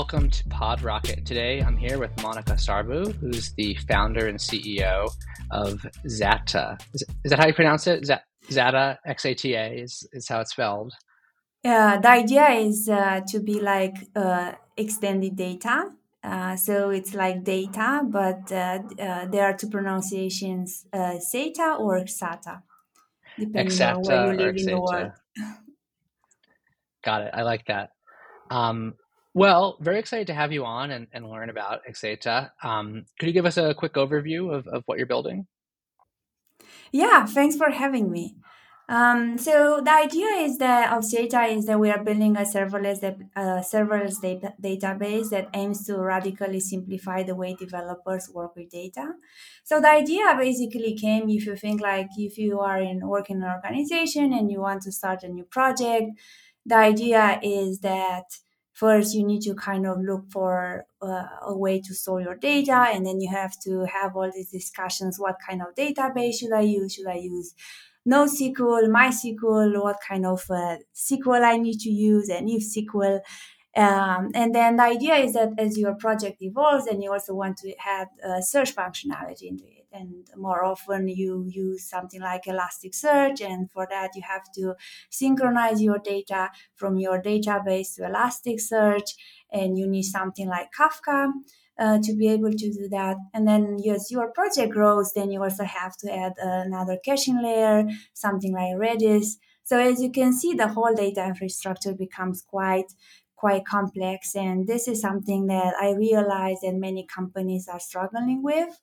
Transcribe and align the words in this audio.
Welcome 0.00 0.30
to 0.30 0.44
PodRocket. 0.44 1.26
Today 1.26 1.60
I'm 1.60 1.76
here 1.76 1.98
with 1.98 2.10
Monica 2.22 2.52
Sarbu, 2.52 3.14
who's 3.16 3.52
the 3.58 3.74
founder 3.86 4.28
and 4.28 4.38
CEO 4.38 5.10
of 5.50 5.86
Zata. 6.08 6.78
Is, 6.94 7.04
is 7.22 7.28
that 7.30 7.38
how 7.38 7.46
you 7.46 7.52
pronounce 7.52 7.86
it? 7.86 8.06
Z- 8.06 8.14
Xata, 8.48 8.96
X 9.04 9.26
A 9.26 9.34
T 9.34 9.52
A 9.52 9.66
is, 9.66 10.08
is 10.14 10.26
how 10.26 10.40
it's 10.40 10.52
spelled. 10.52 10.94
Uh, 11.62 11.98
the 11.98 12.08
idea 12.08 12.48
is 12.48 12.88
uh, 12.88 13.20
to 13.28 13.40
be 13.40 13.60
like 13.60 13.94
uh, 14.16 14.52
extended 14.74 15.36
data. 15.36 15.90
Uh, 16.24 16.56
so 16.56 16.88
it's 16.88 17.12
like 17.12 17.44
data, 17.44 18.00
but 18.02 18.50
uh, 18.50 18.78
uh, 18.98 19.26
there 19.26 19.44
are 19.44 19.54
two 19.54 19.68
pronunciations: 19.68 20.86
uh, 20.94 21.18
Zeta 21.18 21.76
or 21.78 22.00
Xata, 22.04 22.62
depending 23.38 23.66
Exata 23.66 23.96
on 23.96 24.02
where 24.02 24.32
you 24.32 24.38
live 24.38 24.56
in 24.56 24.64
the 24.64 24.80
world. 24.80 25.12
Got 27.04 27.20
it. 27.20 27.30
I 27.34 27.42
like 27.42 27.66
that. 27.66 27.90
Um, 28.50 28.94
well, 29.34 29.76
very 29.80 29.98
excited 29.98 30.26
to 30.28 30.34
have 30.34 30.52
you 30.52 30.64
on 30.64 30.90
and, 30.90 31.06
and 31.12 31.28
learn 31.28 31.50
about 31.50 31.80
Xata. 31.88 32.50
Um, 32.62 33.04
could 33.18 33.26
you 33.26 33.32
give 33.32 33.46
us 33.46 33.56
a 33.56 33.74
quick 33.74 33.94
overview 33.94 34.52
of, 34.52 34.66
of 34.66 34.82
what 34.86 34.98
you're 34.98 35.06
building? 35.06 35.46
Yeah, 36.92 37.26
thanks 37.26 37.56
for 37.56 37.70
having 37.70 38.10
me. 38.10 38.36
Um, 38.88 39.38
so 39.38 39.80
the 39.84 39.92
idea 39.92 40.26
is 40.42 40.58
that 40.58 40.92
of 40.92 41.04
Xata 41.04 41.56
is 41.56 41.66
that 41.66 41.78
we 41.78 41.90
are 41.90 42.02
building 42.02 42.36
a 42.36 42.40
serverless 42.40 43.04
uh, 43.36 43.62
serverless 43.62 44.20
data- 44.20 44.54
database 44.60 45.30
that 45.30 45.48
aims 45.54 45.86
to 45.86 45.96
radically 45.96 46.58
simplify 46.58 47.22
the 47.22 47.36
way 47.36 47.54
developers 47.54 48.28
work 48.34 48.56
with 48.56 48.68
data. 48.70 49.12
So 49.62 49.80
the 49.80 49.90
idea 49.90 50.34
basically 50.36 50.96
came 50.96 51.30
if 51.30 51.46
you 51.46 51.54
think 51.54 51.80
like 51.80 52.08
if 52.16 52.36
you 52.36 52.58
are 52.58 52.80
in 52.80 53.06
work 53.06 53.30
in 53.30 53.44
an 53.44 53.48
organization 53.48 54.32
and 54.32 54.50
you 54.50 54.60
want 54.60 54.82
to 54.82 54.90
start 54.90 55.22
a 55.22 55.28
new 55.28 55.44
project, 55.44 56.10
the 56.66 56.74
idea 56.74 57.38
is 57.44 57.78
that 57.82 58.24
first 58.80 59.14
you 59.14 59.24
need 59.30 59.42
to 59.42 59.54
kind 59.54 59.84
of 59.86 59.96
look 60.10 60.24
for 60.30 60.84
uh, 61.02 61.26
a 61.52 61.56
way 61.64 61.80
to 61.80 61.92
store 61.94 62.20
your 62.26 62.36
data 62.50 62.78
and 62.92 63.04
then 63.06 63.20
you 63.20 63.30
have 63.30 63.54
to 63.66 63.72
have 63.96 64.16
all 64.16 64.30
these 64.34 64.50
discussions 64.50 65.18
what 65.18 65.36
kind 65.46 65.60
of 65.62 65.74
database 65.74 66.34
should 66.38 66.52
i 66.52 66.64
use 66.78 66.94
should 66.94 67.06
i 67.06 67.20
use 67.34 67.54
NoSQL, 68.08 68.88
MySQL, 68.88 69.82
what 69.82 69.98
kind 70.06 70.24
of 70.24 70.44
uh, 70.50 70.76
SQL 70.94 71.44
I 71.44 71.58
need 71.58 71.78
to 71.80 71.90
use, 71.90 72.30
and 72.30 72.48
if 72.48 72.62
SQL. 72.62 73.20
Um, 73.76 74.30
and 74.34 74.54
then 74.54 74.76
the 74.76 74.84
idea 74.84 75.16
is 75.16 75.34
that 75.34 75.50
as 75.58 75.78
your 75.78 75.94
project 75.94 76.38
evolves, 76.40 76.86
and 76.86 77.02
you 77.02 77.12
also 77.12 77.34
want 77.34 77.58
to 77.58 77.74
add 77.86 78.08
uh, 78.26 78.40
search 78.40 78.74
functionality 78.74 79.42
into 79.42 79.64
it. 79.64 79.79
And 79.92 80.28
more 80.36 80.64
often, 80.64 81.08
you 81.08 81.44
use 81.48 81.88
something 81.88 82.20
like 82.20 82.44
Elasticsearch, 82.44 83.40
and 83.40 83.70
for 83.70 83.86
that, 83.90 84.10
you 84.14 84.22
have 84.28 84.44
to 84.54 84.74
synchronize 85.10 85.82
your 85.82 85.98
data 85.98 86.50
from 86.76 86.98
your 86.98 87.20
database 87.20 87.96
to 87.96 88.02
Elasticsearch, 88.02 89.10
and 89.52 89.76
you 89.76 89.88
need 89.88 90.04
something 90.04 90.48
like 90.48 90.68
Kafka 90.78 91.32
uh, 91.80 91.98
to 92.02 92.14
be 92.14 92.28
able 92.28 92.52
to 92.52 92.70
do 92.70 92.88
that. 92.90 93.16
And 93.34 93.48
then 93.48 93.78
as 93.90 94.10
your 94.10 94.30
project 94.32 94.72
grows, 94.72 95.12
then 95.14 95.30
you 95.30 95.42
also 95.42 95.64
have 95.64 95.96
to 95.98 96.12
add 96.14 96.34
another 96.38 96.98
caching 97.04 97.42
layer, 97.42 97.84
something 98.12 98.52
like 98.52 98.76
Redis. 98.76 99.36
So 99.64 99.78
as 99.78 100.00
you 100.02 100.12
can 100.12 100.32
see, 100.32 100.52
the 100.54 100.68
whole 100.68 100.94
data 100.94 101.24
infrastructure 101.24 101.94
becomes 101.94 102.42
quite 102.42 102.92
quite 103.36 103.64
complex 103.64 104.34
and 104.34 104.66
this 104.66 104.86
is 104.86 105.00
something 105.00 105.46
that 105.46 105.72
i 105.80 105.92
realize 105.92 106.58
that 106.60 106.74
many 106.74 107.06
companies 107.06 107.66
are 107.72 107.80
struggling 107.80 108.42
with 108.42 108.78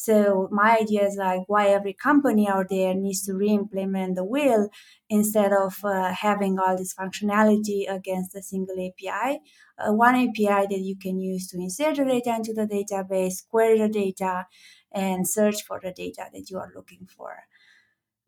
so 0.00 0.48
my 0.52 0.78
idea 0.80 1.04
is 1.08 1.16
like 1.16 1.42
why 1.48 1.70
every 1.70 1.92
company 1.92 2.48
out 2.48 2.66
there 2.70 2.94
needs 2.94 3.26
to 3.26 3.34
re-implement 3.34 4.14
the 4.14 4.22
wheel 4.22 4.68
instead 5.10 5.52
of 5.52 5.74
uh, 5.82 6.12
having 6.12 6.56
all 6.56 6.76
this 6.76 6.94
functionality 6.94 7.92
against 7.92 8.36
a 8.36 8.40
single 8.40 8.76
API. 8.76 9.40
Uh, 9.76 9.92
one 9.92 10.14
API 10.14 10.68
that 10.70 10.82
you 10.84 10.96
can 10.96 11.18
use 11.18 11.48
to 11.48 11.56
insert 11.56 11.96
the 11.96 12.04
data 12.04 12.36
into 12.36 12.52
the 12.52 12.68
database, 12.68 13.44
query 13.48 13.76
the 13.80 13.88
data, 13.88 14.46
and 14.92 15.28
search 15.28 15.64
for 15.64 15.80
the 15.82 15.90
data 15.90 16.26
that 16.32 16.48
you 16.48 16.58
are 16.58 16.70
looking 16.76 17.08
for. 17.16 17.48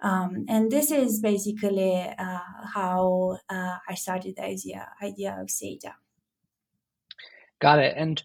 Um, 0.00 0.47
and 0.48 0.72
this 0.72 0.91
is 0.91 1.20
basically 1.20 2.03
uh, 2.19 2.38
how 2.75 3.38
uh, 3.48 3.76
I 3.88 3.94
started 3.94 4.34
the 4.34 4.44
idea, 4.44 4.88
idea 5.00 5.38
of 5.41 5.47
Xata. 5.47 5.92
Got 7.60 7.78
it. 7.78 7.94
And 7.97 8.20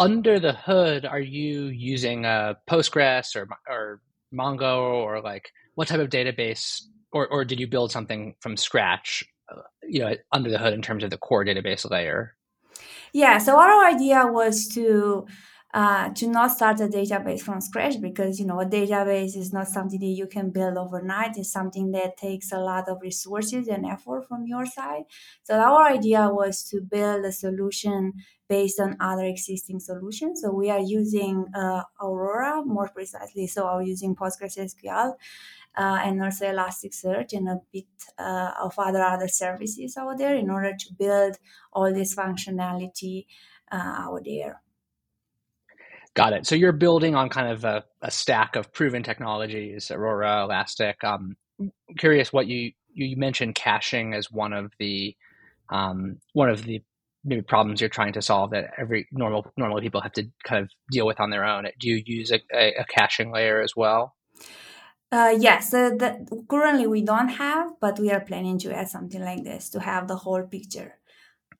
under 0.00 0.40
the 0.40 0.54
hood, 0.54 1.04
are 1.04 1.20
you 1.20 1.66
using 1.66 2.24
a 2.24 2.56
Postgres 2.68 3.36
or 3.36 3.48
or 3.68 4.00
Mongo 4.34 4.94
or 4.94 5.20
like 5.20 5.52
what 5.74 5.88
type 5.88 6.00
of 6.00 6.08
database, 6.08 6.82
or 7.12 7.28
or 7.28 7.44
did 7.44 7.60
you 7.60 7.68
build 7.68 7.92
something 7.92 8.34
from 8.40 8.56
scratch, 8.56 9.22
uh, 9.54 9.60
you 9.82 10.00
know, 10.00 10.14
under 10.32 10.50
the 10.50 10.58
hood 10.58 10.72
in 10.72 10.82
terms 10.82 11.04
of 11.04 11.10
the 11.10 11.18
core 11.18 11.44
database 11.44 11.88
layer? 11.88 12.34
Yeah. 13.12 13.38
So 13.38 13.58
our 13.58 13.86
idea 13.86 14.26
was 14.26 14.66
to 14.68 15.26
uh, 15.72 16.10
to 16.10 16.26
not 16.26 16.50
start 16.50 16.80
a 16.80 16.88
database 16.88 17.40
from 17.40 17.60
scratch 17.60 18.00
because 18.00 18.40
you 18.40 18.46
know 18.46 18.60
a 18.60 18.66
database 18.66 19.36
is 19.36 19.52
not 19.52 19.68
something 19.68 20.00
that 20.00 20.06
you 20.06 20.26
can 20.26 20.50
build 20.50 20.76
overnight. 20.76 21.36
It's 21.36 21.52
something 21.52 21.92
that 21.92 22.16
takes 22.16 22.50
a 22.50 22.58
lot 22.58 22.88
of 22.88 22.98
resources 23.02 23.68
and 23.68 23.86
effort 23.86 24.26
from 24.26 24.46
your 24.46 24.66
side. 24.66 25.04
So 25.44 25.54
our 25.54 25.86
idea 25.86 26.28
was 26.28 26.64
to 26.70 26.80
build 26.80 27.24
a 27.24 27.32
solution 27.32 28.14
based 28.48 28.80
on 28.80 28.96
other 28.98 29.24
existing 29.24 29.78
solutions. 29.78 30.42
So 30.42 30.52
we 30.52 30.70
are 30.70 30.80
using 30.80 31.46
uh, 31.54 31.84
aurora 32.00 32.64
more 32.64 32.88
precisely. 32.88 33.46
So 33.46 33.64
we're 33.64 33.82
using 33.82 34.16
postgresql 34.16 35.14
uh, 35.76 35.98
and 36.02 36.20
also 36.20 36.46
Elasticsearch 36.46 37.32
and 37.32 37.48
a 37.48 37.60
bit 37.72 37.86
uh, 38.18 38.50
of 38.60 38.74
other 38.76 39.02
other 39.02 39.28
services 39.28 39.96
out 39.96 40.18
there 40.18 40.34
in 40.34 40.50
order 40.50 40.72
to 40.76 40.94
build 40.98 41.36
all 41.72 41.94
this 41.94 42.14
functionality 42.14 43.26
uh, 43.70 43.76
out 43.76 44.22
there. 44.24 44.60
Got 46.14 46.32
it. 46.32 46.46
So 46.46 46.54
you're 46.54 46.72
building 46.72 47.14
on 47.14 47.28
kind 47.28 47.52
of 47.52 47.64
a, 47.64 47.84
a 48.02 48.10
stack 48.10 48.56
of 48.56 48.72
proven 48.72 49.02
technologies, 49.02 49.90
Aurora, 49.90 50.42
Elastic. 50.44 51.02
Um, 51.04 51.36
curious 51.98 52.32
what 52.32 52.46
you 52.46 52.72
you 52.92 53.16
mentioned 53.16 53.54
caching 53.54 54.14
as 54.14 54.30
one 54.30 54.52
of 54.52 54.72
the 54.78 55.16
um, 55.70 56.18
one 56.32 56.50
of 56.50 56.64
the 56.64 56.82
maybe 57.24 57.42
problems 57.42 57.80
you're 57.80 57.90
trying 57.90 58.14
to 58.14 58.22
solve 58.22 58.50
that 58.50 58.72
every 58.78 59.06
normal 59.12 59.52
normal 59.56 59.80
people 59.80 60.00
have 60.00 60.12
to 60.12 60.26
kind 60.42 60.64
of 60.64 60.70
deal 60.90 61.06
with 61.06 61.20
on 61.20 61.30
their 61.30 61.44
own. 61.44 61.66
Do 61.78 61.88
you 61.88 62.02
use 62.04 62.32
a, 62.32 62.40
a, 62.52 62.74
a 62.80 62.84
caching 62.84 63.32
layer 63.32 63.62
as 63.62 63.76
well? 63.76 64.16
Uh, 65.12 65.34
yes, 65.38 65.74
uh, 65.74 65.90
the, 65.90 66.44
currently 66.48 66.86
we 66.86 67.02
don't 67.02 67.28
have, 67.28 67.72
but 67.80 67.98
we 67.98 68.10
are 68.12 68.20
planning 68.20 68.58
to 68.58 68.74
add 68.74 68.88
something 68.88 69.22
like 69.22 69.42
this 69.42 69.68
to 69.70 69.80
have 69.80 70.06
the 70.06 70.16
whole 70.16 70.42
picture. 70.44 70.98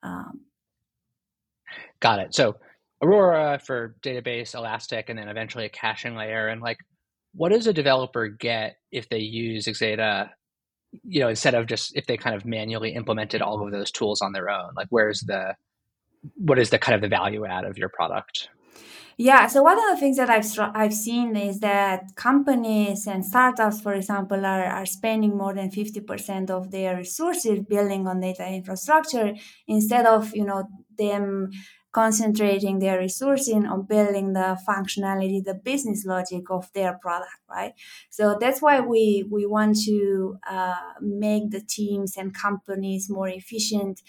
Um, 0.03 0.43
Got 1.99 2.21
it. 2.21 2.35
So 2.35 2.57
Aurora 3.03 3.59
for 3.65 3.97
database, 4.03 4.55
Elastic, 4.55 5.09
and 5.09 5.19
then 5.19 5.29
eventually 5.29 5.65
a 5.65 5.71
caching 5.71 6.15
layer. 6.15 6.49
And 6.49 6.61
like, 6.61 6.79
what 7.33 7.51
does 7.51 7.67
a 7.67 7.73
developer 7.73 8.29
get 8.29 8.77
if 8.93 9.09
they 9.09 9.21
use 9.21 9.67
Xata? 9.67 10.31
You 11.05 11.21
know, 11.21 11.29
instead 11.29 11.55
of 11.55 11.67
just 11.67 11.97
if 11.97 12.07
they 12.07 12.17
kind 12.17 12.35
of 12.35 12.45
manually 12.45 12.95
implemented 12.95 13.43
all 13.43 13.65
of 13.65 13.73
those 13.73 13.91
tools 13.91 14.21
on 14.21 14.33
their 14.33 14.51
own, 14.51 14.73
like 14.77 14.89
where's 14.91 15.21
the 15.21 15.55
what 16.37 16.59
is 16.59 16.71
the 16.71 16.79
kind 16.79 16.95
of 16.95 17.01
the 17.01 17.09
value 17.09 17.47
add 17.47 17.65
of 17.65 17.79
your 17.79 17.89
product? 17.89 18.49
Yeah, 19.17 19.49
so 19.49 19.63
one 19.63 19.79
of 19.79 19.85
the 19.91 20.01
things 20.01 20.17
that 20.17 20.31
I've 20.31 20.47
I've 20.75 20.95
seen 20.95 21.37
is 21.37 21.61
that 21.61 22.15
companies 22.17 23.07
and 23.07 23.25
startups, 23.25 23.81
for 23.83 23.93
example, 23.93 24.47
are, 24.47 24.65
are 24.65 24.87
spending 24.87 25.37
more 25.37 25.53
than 25.53 25.71
fifty 25.71 26.01
percent 26.01 26.51
of 26.51 26.71
their 26.71 26.97
resources 26.97 27.61
building 27.69 28.07
on 28.07 28.21
data 28.21 28.47
infrastructure 28.49 29.35
instead 29.69 30.07
of 30.07 30.35
you 30.35 30.47
know 30.47 30.65
them 30.97 31.51
concentrating 31.93 32.79
their 32.79 32.99
resources 32.99 33.55
on 33.55 33.83
building 33.83 34.33
the 34.33 34.59
functionality, 34.69 35.43
the 35.43 35.55
business 35.55 36.05
logic 36.05 36.45
of 36.51 36.73
their 36.73 36.99
product, 37.03 37.41
right? 37.49 37.73
So 38.11 38.37
that's 38.41 38.63
why 38.63 38.81
we 38.81 39.25
we 39.31 39.47
want 39.47 39.77
to 39.85 40.39
uh, 40.49 40.93
make 41.01 41.51
the 41.51 41.61
teams 41.61 42.17
and 42.17 42.35
companies 42.35 43.11
more 43.11 43.29
efficient. 43.29 44.03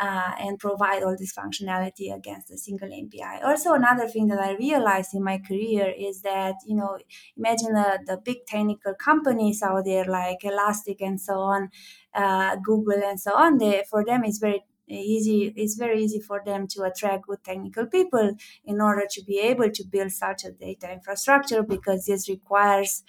Uh, 0.00 0.30
and 0.38 0.60
provide 0.60 1.02
all 1.02 1.16
this 1.18 1.34
functionality 1.34 2.14
against 2.14 2.52
a 2.52 2.56
single 2.56 2.88
API. 2.88 3.42
Also, 3.42 3.72
another 3.72 4.06
thing 4.06 4.28
that 4.28 4.38
I 4.38 4.54
realized 4.54 5.12
in 5.12 5.24
my 5.24 5.38
career 5.38 5.92
is 5.98 6.22
that, 6.22 6.54
you 6.64 6.76
know, 6.76 6.98
imagine 7.36 7.74
the, 7.74 7.98
the 8.06 8.16
big 8.16 8.46
technical 8.46 8.94
companies 8.94 9.60
out 9.60 9.84
there 9.84 10.04
like 10.04 10.44
Elastic 10.44 11.00
and 11.00 11.20
so 11.20 11.40
on, 11.40 11.70
uh, 12.14 12.54
Google 12.62 13.02
and 13.04 13.20
so 13.20 13.34
on, 13.34 13.58
they, 13.58 13.82
for 13.90 14.04
them 14.04 14.22
it's 14.24 14.38
very 14.38 14.62
easy 14.88 15.52
it's 15.56 15.74
very 15.74 16.02
easy 16.02 16.20
for 16.20 16.42
them 16.44 16.66
to 16.66 16.82
attract 16.82 17.26
good 17.26 17.42
technical 17.44 17.86
people 17.86 18.34
in 18.64 18.80
order 18.80 19.06
to 19.10 19.22
be 19.24 19.38
able 19.38 19.70
to 19.70 19.84
build 19.84 20.10
such 20.10 20.44
a 20.44 20.52
data 20.52 20.92
infrastructure 20.92 21.62
because 21.62 22.06
this 22.06 22.28
requires 22.28 23.02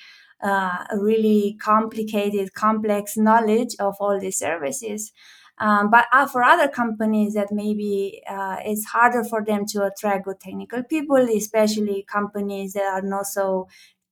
uh, 0.44 0.86
a 0.92 0.98
really 0.98 1.58
complicated 1.60 2.54
complex 2.54 3.18
knowledge 3.18 3.76
of 3.80 3.96
all 4.00 4.20
these 4.20 4.38
services. 4.38 5.12
Um, 5.58 5.90
but 5.92 6.06
uh, 6.14 6.26
for 6.26 6.42
other 6.42 6.70
companies 6.70 7.34
that 7.34 7.50
maybe 7.52 8.22
uh, 8.30 8.58
it's 8.64 8.86
harder 8.86 9.26
for 9.26 9.44
them 9.44 9.66
to 9.68 9.84
attract 9.84 10.24
good 10.24 10.40
technical 10.40 10.84
people 10.84 11.18
especially 11.18 12.06
companies 12.08 12.74
that 12.74 12.84
are 12.84 13.02
not 13.02 13.26
so 13.26 13.68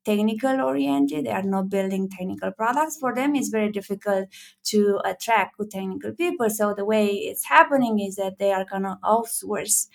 technical 0.07 0.55
oriented. 0.69 1.25
They 1.25 1.31
are 1.39 1.43
not 1.55 1.69
building 1.69 2.09
technical 2.09 2.51
products. 2.51 2.97
For 3.03 3.11
them, 3.13 3.35
it's 3.35 3.49
very 3.57 3.71
difficult 3.79 4.25
to 4.71 4.99
attract 5.11 5.57
good 5.57 5.71
technical 5.71 6.13
people. 6.23 6.49
So 6.49 6.73
the 6.73 6.85
way 6.93 7.07
it's 7.29 7.45
happening 7.55 7.99
is 8.07 8.15
that 8.15 8.37
they 8.39 8.51
are 8.51 8.65
gonna 8.73 8.95
outsource 9.03 9.87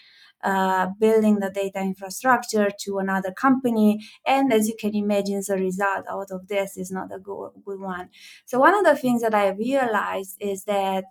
uh, 0.45 0.89
building 0.99 1.39
the 1.39 1.51
data 1.51 1.81
infrastructure 1.81 2.69
to 2.81 2.99
another 2.99 3.33
company. 3.33 3.91
And 4.27 4.53
as 4.53 4.69
you 4.69 4.75
can 4.79 4.95
imagine, 4.95 5.43
the 5.47 5.55
result 5.57 6.05
out 6.11 6.31
of 6.31 6.49
this 6.49 6.77
is 6.77 6.91
not 6.91 7.15
a 7.15 7.19
good, 7.19 7.51
good 7.65 7.81
one. 7.81 8.09
So 8.47 8.59
one 8.59 8.75
of 8.75 8.85
the 8.85 8.97
things 8.97 9.23
that 9.23 9.35
I 9.35 9.49
realized 9.51 10.37
is 10.41 10.65
that 10.65 11.05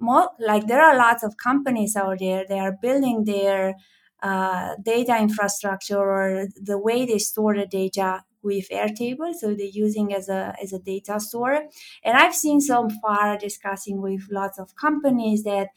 more 0.00 0.30
like 0.38 0.66
there 0.66 0.82
are 0.82 0.96
lots 0.96 1.22
of 1.22 1.36
companies 1.36 1.96
out 1.96 2.18
there, 2.20 2.44
they 2.48 2.58
are 2.58 2.76
building 2.80 3.24
their 3.24 3.74
uh, 4.22 4.74
data 4.82 5.16
infrastructure 5.20 5.98
or 5.98 6.46
the 6.60 6.78
way 6.78 7.06
they 7.06 7.18
store 7.18 7.54
the 7.56 7.66
data 7.66 8.22
with 8.50 8.66
Airtable. 8.70 9.32
So 9.40 9.46
they're 9.54 9.76
using 9.86 10.08
as 10.18 10.28
a 10.28 10.42
as 10.62 10.72
a 10.72 10.80
data 10.92 11.16
store. 11.28 11.56
And 12.04 12.14
I've 12.20 12.34
seen 12.44 12.60
so 12.60 12.88
far 13.02 13.38
discussing 13.38 13.96
with 14.06 14.22
lots 14.30 14.58
of 14.58 14.74
companies 14.86 15.40
that 15.44 15.68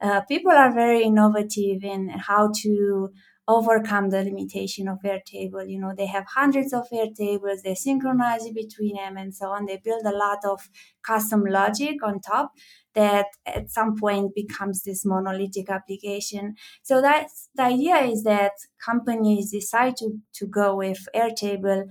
uh, 0.00 0.20
people 0.22 0.52
are 0.52 0.72
very 0.72 1.02
innovative 1.02 1.82
in 1.84 2.08
how 2.10 2.50
to 2.62 3.10
overcome 3.48 4.10
the 4.10 4.22
limitation 4.22 4.88
of 4.88 4.98
Airtable. 5.04 5.68
You 5.68 5.78
know, 5.78 5.92
they 5.96 6.06
have 6.06 6.26
hundreds 6.34 6.72
of 6.72 6.88
Airtables, 6.92 7.62
they 7.62 7.74
synchronize 7.74 8.48
between 8.50 8.96
them 8.96 9.16
and 9.16 9.34
so 9.34 9.46
on. 9.46 9.66
They 9.66 9.80
build 9.82 10.04
a 10.04 10.16
lot 10.16 10.38
of 10.44 10.68
custom 11.02 11.44
logic 11.44 12.02
on 12.02 12.20
top 12.20 12.52
that 12.94 13.26
at 13.44 13.70
some 13.70 13.94
point 13.94 14.34
becomes 14.34 14.82
this 14.82 15.04
monolithic 15.04 15.70
application. 15.70 16.54
So 16.82 17.00
that's 17.00 17.50
the 17.54 17.64
idea 17.64 17.96
is 17.98 18.24
that 18.24 18.52
companies 18.84 19.50
decide 19.50 19.96
to, 19.98 20.18
to 20.36 20.46
go 20.46 20.76
with 20.76 21.06
Airtable 21.14 21.84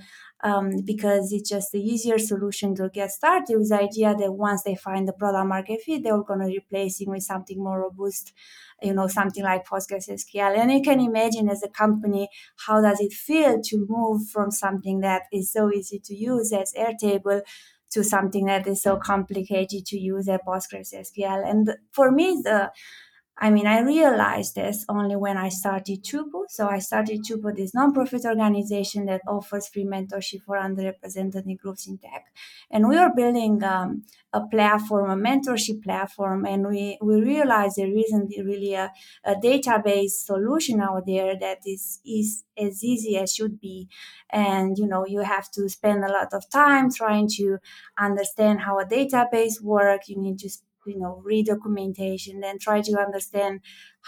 um, 0.43 0.71
because 0.85 1.31
it's 1.31 1.49
just 1.49 1.71
the 1.71 1.79
easier 1.79 2.19
solution 2.19 2.75
to 2.75 2.89
get 2.89 3.11
started 3.11 3.57
with 3.57 3.69
the 3.69 3.81
idea 3.81 4.15
that 4.15 4.33
once 4.33 4.63
they 4.63 4.75
find 4.75 5.07
the 5.07 5.13
product 5.13 5.47
market 5.47 5.81
fit, 5.85 6.03
they're 6.03 6.21
going 6.21 6.41
to 6.41 6.45
replace 6.55 7.01
it 7.01 7.07
with 7.07 7.23
something 7.23 7.63
more 7.63 7.81
robust, 7.81 8.33
you 8.81 8.93
know, 8.93 9.07
something 9.07 9.43
like 9.43 9.65
PostgreSQL. 9.65 10.57
And 10.57 10.71
you 10.71 10.81
can 10.81 10.99
imagine 10.99 11.49
as 11.49 11.63
a 11.63 11.69
company, 11.69 12.29
how 12.65 12.81
does 12.81 12.99
it 12.99 13.13
feel 13.13 13.61
to 13.61 13.85
move 13.89 14.29
from 14.29 14.51
something 14.51 14.99
that 15.01 15.23
is 15.31 15.51
so 15.51 15.71
easy 15.71 15.99
to 16.05 16.15
use 16.15 16.51
as 16.53 16.73
Airtable 16.77 17.41
to 17.91 18.03
something 18.03 18.45
that 18.45 18.67
is 18.67 18.81
so 18.81 18.97
complicated 18.97 19.85
to 19.85 19.97
use 19.97 20.27
as 20.27 20.39
PostgreSQL. 20.45 21.49
And 21.49 21.69
for 21.91 22.11
me, 22.11 22.41
the 22.43 22.71
I 23.37 23.49
mean, 23.49 23.67
I 23.67 23.81
realized 23.81 24.55
this 24.55 24.85
only 24.87 25.17
when 25.17 25.37
I 25.37 25.49
started 25.49 26.03
Tupu. 26.03 26.45
So 26.47 26.69
I 26.69 26.79
started 26.79 27.21
Tupu, 27.21 27.53
this 27.53 27.73
nonprofit 27.73 28.23
organization 28.23 29.05
that 29.07 29.21
offers 29.27 29.67
free 29.67 29.83
mentorship 29.83 30.43
for 30.45 30.55
underrepresented 30.55 31.43
groups 31.57 31.85
in 31.85 31.97
tech. 31.97 32.33
And 32.71 32.87
we 32.87 32.97
are 32.97 33.13
building 33.13 33.61
um, 33.61 34.03
a 34.31 34.41
platform, 34.47 35.09
a 35.09 35.21
mentorship 35.21 35.83
platform, 35.83 36.45
and 36.45 36.65
we, 36.65 36.97
we 37.01 37.15
realized 37.21 37.75
there 37.75 37.91
isn't 37.91 38.33
really 38.37 38.73
a, 38.73 38.93
a 39.25 39.35
database 39.35 40.11
solution 40.11 40.79
out 40.79 41.03
there 41.05 41.37
that 41.37 41.59
is, 41.65 41.99
is 42.05 42.45
as 42.57 42.83
easy 42.85 43.17
as 43.17 43.33
should 43.33 43.59
be. 43.59 43.89
And, 44.29 44.77
you 44.77 44.87
know, 44.87 45.05
you 45.05 45.19
have 45.21 45.51
to 45.51 45.67
spend 45.67 46.05
a 46.05 46.11
lot 46.11 46.33
of 46.33 46.49
time 46.49 46.89
trying 46.89 47.27
to 47.35 47.57
understand 47.99 48.61
how 48.61 48.79
a 48.79 48.85
database 48.85 49.61
works. 49.61 50.07
You 50.07 50.21
need 50.21 50.39
to 50.39 50.49
you 50.85 50.99
know 50.99 51.21
read 51.23 51.47
documentation 51.47 52.39
then 52.39 52.57
try 52.59 52.81
to 52.81 52.97
understand 52.99 53.61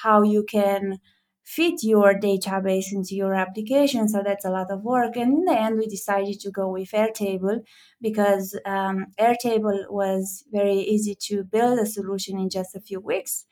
how 0.03 0.21
you 0.21 0.43
can 0.43 0.99
fit 1.47 1.75
your 1.81 2.13
database 2.13 2.91
into 2.91 3.15
your 3.15 3.33
application. 3.33 4.09
So 4.09 4.21
that's 4.21 4.43
a 4.43 4.49
lot 4.49 4.69
of 4.69 4.83
work. 4.83 5.15
And 5.15 5.31
in 5.31 5.45
the 5.45 5.57
end 5.57 5.77
we 5.77 5.87
decided 5.87 6.41
to 6.41 6.51
go 6.51 6.67
with 6.69 6.91
airtable 6.91 7.61
because 8.01 8.59
um, 8.65 9.05
airtable 9.17 9.89
was 9.89 10.43
very 10.51 10.79
easy 10.79 11.15
to 11.27 11.45
build 11.45 11.79
a 11.79 11.85
solution 11.85 12.37
in 12.37 12.49
just 12.49 12.75
a 12.75 12.81
few 12.81 12.99
weeks. 12.99 13.45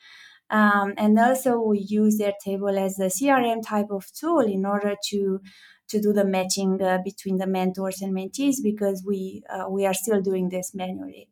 Um, 0.50 0.94
and 0.98 1.18
also 1.18 1.57
we 1.57 1.80
use 1.80 2.19
airtable 2.19 2.78
as 2.78 3.00
a 3.00 3.06
crm 3.06 3.66
type 3.66 3.88
of 3.89 4.06
tool 4.12 4.42
in 4.42 4.66
order 4.66 4.95
to 5.10 5.39
to 5.88 6.01
do 6.01 6.13
the 6.13 6.25
matching 6.25 6.81
uh, 6.81 7.00
between 7.04 7.38
the 7.38 7.48
mentors 7.48 8.01
and 8.01 8.16
mentees 8.16 8.57
because 8.62 9.04
we 9.07 9.42
uh, 9.50 9.68
we 9.69 9.86
are 9.88 9.94
still 9.94 10.21
doing 10.21 10.50
this 10.50 10.75
manually 10.75 11.30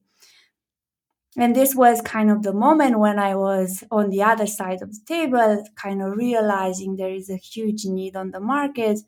and 1.37 1.55
this 1.55 1.75
was 1.75 2.01
kind 2.01 2.29
of 2.29 2.43
the 2.43 2.53
moment 2.53 2.99
when 2.99 3.17
I 3.17 3.35
was 3.35 3.83
on 3.89 4.09
the 4.09 4.21
other 4.21 4.45
side 4.45 4.81
of 4.81 4.93
the 4.93 5.01
table, 5.05 5.63
kind 5.75 6.01
of 6.01 6.15
realizing 6.15 6.95
there 6.95 7.13
is 7.13 7.29
a 7.29 7.37
huge 7.37 7.85
need 7.85 8.15
on 8.15 8.31
the 8.31 8.39
market 8.39 8.99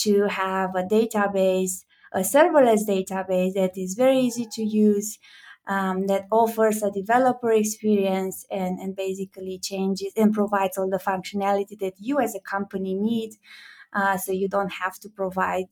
to 0.00 0.28
have 0.28 0.74
a 0.74 0.82
database, 0.82 1.84
a 2.12 2.20
serverless 2.20 2.86
database 2.86 3.54
that 3.54 3.72
is 3.76 3.94
very 3.94 4.18
easy 4.18 4.46
to 4.52 4.62
use, 4.62 5.18
um, 5.66 6.06
that 6.08 6.26
offers 6.30 6.82
a 6.82 6.90
developer 6.90 7.52
experience 7.52 8.44
and, 8.50 8.78
and 8.78 8.96
basically 8.96 9.58
changes 9.62 10.12
and 10.16 10.34
provides 10.34 10.76
all 10.76 10.90
the 10.90 10.98
functionality 10.98 11.78
that 11.78 11.94
you 11.98 12.20
as 12.20 12.34
a 12.34 12.40
company 12.40 12.94
need. 12.94 13.34
Uh, 13.94 14.16
so 14.16 14.32
you 14.32 14.48
don't 14.48 14.72
have 14.72 14.98
to 14.98 15.08
provide 15.08 15.68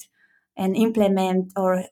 and 0.57 0.77
implement 0.77 1.53
or 1.57 1.85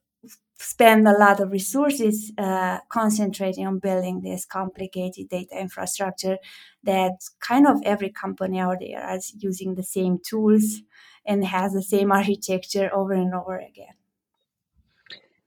spend 0.59 1.07
a 1.07 1.13
lot 1.13 1.41
of 1.41 1.53
resources 1.53 2.33
uh, 2.37 2.79
concentrating 2.89 3.67
on 3.67 3.79
building 3.79 4.21
this 4.21 4.45
complicated 4.45 5.29
data 5.29 5.59
infrastructure 5.59 6.39
that 6.83 7.13
kind 7.41 7.67
of 7.67 7.81
every 7.85 8.11
company 8.11 8.59
out 8.59 8.79
there 8.81 9.15
is 9.15 9.35
using 9.39 9.75
the 9.75 9.83
same 9.83 10.19
tools 10.19 10.83
and 11.25 11.45
has 11.45 11.73
the 11.73 11.83
same 11.83 12.11
architecture 12.21 12.91
over 12.93 13.13
and 13.13 13.35
over 13.35 13.57
again. 13.57 13.95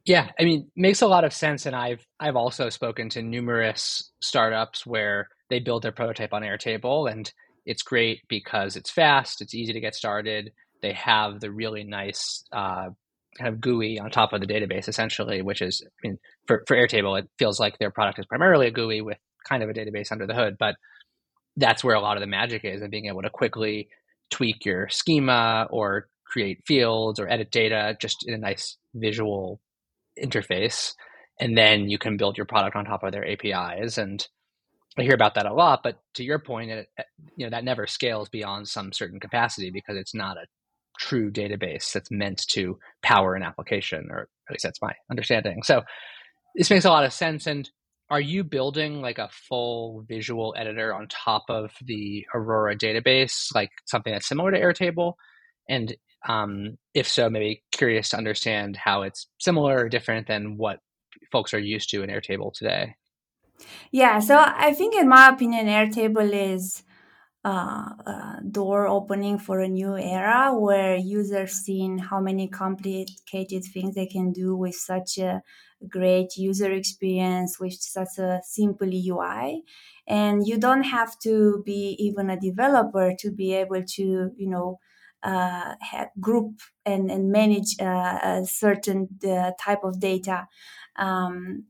Yeah, 0.06 0.32
I 0.40 0.46
mean, 0.46 0.72
makes 0.76 1.02
a 1.02 1.08
lot 1.08 1.26
of 1.26 1.34
sense, 1.34 1.68
and 1.68 1.76
I've 1.76 2.08
I've 2.20 2.36
also 2.36 2.70
spoken 2.70 3.08
to 3.10 3.22
numerous 3.22 4.12
startups 4.20 4.84
where 4.84 5.28
they 5.50 5.60
build 5.60 5.84
their 5.84 5.92
prototype 5.92 6.34
on 6.34 6.42
Airtable, 6.42 7.12
and 7.12 7.32
it's 7.68 7.84
great 7.84 8.22
because 8.28 8.76
it's 8.76 8.90
fast, 8.90 9.42
it's 9.42 9.54
easy 9.54 9.74
to 9.74 9.80
get 9.80 9.94
started. 9.94 10.54
They 10.82 10.94
have 10.94 11.40
the 11.40 11.52
really 11.52 11.84
nice 11.84 12.44
uh, 12.52 12.90
kind 13.38 13.54
of 13.54 13.62
GUI 13.62 14.00
on 14.00 14.12
top 14.12 14.34
of 14.34 14.42
the 14.42 14.48
database, 14.48 14.88
essentially, 14.88 15.42
which 15.42 15.62
is, 15.62 15.84
I 15.86 16.08
mean, 16.08 16.20
for, 16.48 16.64
for 16.68 16.76
Airtable, 16.76 17.20
it 17.20 17.30
feels 17.38 17.60
like 17.60 17.78
their 17.78 17.92
product 17.92 18.20
is 18.20 18.26
primarily 18.26 18.68
a 18.68 18.72
GUI 18.72 19.02
with 19.02 19.18
kind 19.48 19.64
of 19.64 19.70
a 19.70 19.74
database 19.74 20.12
under 20.12 20.28
the 20.28 20.34
hood, 20.34 20.58
but 20.60 20.76
that's 21.58 21.84
where 21.84 21.96
a 21.96 22.02
lot 22.02 22.18
of 22.18 22.22
the 22.22 22.28
magic 22.28 22.64
is 22.64 22.82
and 22.82 22.92
being 22.92 23.08
able 23.08 23.22
to 23.22 23.30
quickly 23.30 23.90
tweak 24.30 24.66
your 24.66 24.88
schema 24.90 25.68
or 25.70 26.08
create 26.26 26.64
fields 26.66 27.20
or 27.20 27.30
edit 27.30 27.52
data 27.52 27.98
just 28.00 28.26
in 28.26 28.34
a 28.34 28.38
nice 28.38 28.78
visual 28.94 29.60
interface. 30.22 30.94
And 31.40 31.58
then 31.58 31.90
you 31.90 31.98
can 31.98 32.18
build 32.18 32.38
your 32.38 32.46
product 32.46 32.76
on 32.76 32.86
top 32.86 33.04
of 33.04 33.12
their 33.12 33.28
APIs. 33.28 33.98
And 33.98 34.26
I 34.98 35.04
hear 35.04 35.16
about 35.16 35.36
that 35.36 35.46
a 35.46 35.54
lot, 35.54 35.82
but 35.84 36.00
to 36.16 36.24
your 36.24 36.40
point, 36.40 36.72
it, 36.72 36.88
you 37.36 37.46
know, 37.46 37.50
that 37.50 37.64
never 37.64 37.88
scales 37.88 38.30
beyond 38.30 38.68
some 38.68 38.94
certain 38.94 39.20
capacity 39.20 39.72
because 39.72 39.98
it's 39.98 40.14
not 40.14 40.38
a 40.38 40.46
true 41.00 41.32
database 41.32 41.92
that's 41.92 42.12
meant 42.12 42.44
to 42.52 42.78
power 43.02 43.36
an 43.36 43.44
application, 43.44 44.08
or 44.10 44.22
at 44.22 44.52
least 44.52 44.64
that's 44.64 44.82
my 44.82 44.94
understanding. 45.10 45.64
So 45.64 45.82
this 46.56 46.70
makes 46.70 46.86
a 46.86 46.90
lot 46.90 47.06
of 47.06 47.14
sense. 47.14 47.48
And 47.48 47.70
are 48.10 48.22
you 48.22 48.44
building 48.44 49.02
like 49.02 49.18
a 49.18 49.30
full 49.48 50.04
visual 50.08 50.54
editor 50.58 50.94
on 50.94 51.08
top 51.08 51.44
of 51.50 51.72
the 51.82 52.26
Aurora 52.36 52.78
database, 52.78 53.54
like 53.56 53.70
something 53.86 54.12
that's 54.12 54.28
similar 54.28 54.52
to 54.52 54.60
Airtable? 54.60 55.14
And 55.70 55.96
um, 56.28 56.78
if 56.94 57.08
so, 57.08 57.30
maybe 57.30 57.64
curious 57.72 58.10
to 58.10 58.18
understand 58.18 58.76
how 58.76 59.04
it's 59.04 59.28
similar 59.40 59.78
or 59.78 59.90
different 59.90 60.28
than 60.28 60.58
what 60.58 60.80
folks 61.32 61.54
are 61.54 61.60
used 61.60 61.90
to 61.92 62.04
in 62.04 62.10
Airtable 62.10 62.54
today. 62.54 62.96
Yeah, 63.92 64.20
so 64.20 64.44
I 64.46 64.74
think, 64.74 64.96
in 64.96 65.08
my 65.08 65.30
opinion, 65.30 65.68
Airtable 65.68 66.32
is 66.32 66.84
uh, 67.44 67.90
uh, 68.06 68.36
door 68.52 68.88
opening 68.88 69.40
for 69.40 69.62
a 69.62 69.68
new 69.68 69.98
era 69.98 70.54
where 70.56 70.96
users 70.96 71.54
seen 71.54 71.98
how 71.98 72.20
many 72.20 72.48
complicated 72.48 73.64
things 73.66 73.96
they 73.96 74.06
can 74.06 74.32
do 74.32 74.56
with 74.56 74.76
such 74.76 75.18
a 75.18 75.42
great 75.90 76.38
user 76.38 76.72
experience 76.72 77.60
with 77.60 77.74
such 77.74 78.20
a 78.20 78.40
simple 78.44 78.88
UI 78.88 79.64
and 80.08 80.46
you 80.46 80.58
don't 80.60 80.84
have 80.84 81.18
to 81.20 81.64
be 81.66 81.96
even 81.98 82.30
a 82.30 82.40
developer 82.40 83.14
to 83.18 83.32
be 83.32 83.54
able 83.56 83.84
to 83.84 84.32
you 84.38 84.48
know 84.48 84.78
uh, 85.24 85.76
group 86.20 86.60
and, 86.86 87.10
and 87.12 87.32
manage 87.32 87.76
uh, 87.80 88.20
a 88.24 88.46
certain 88.46 89.08
type 89.60 89.84
of 89.84 90.00
data. 90.00 90.48
Um, 90.96 91.66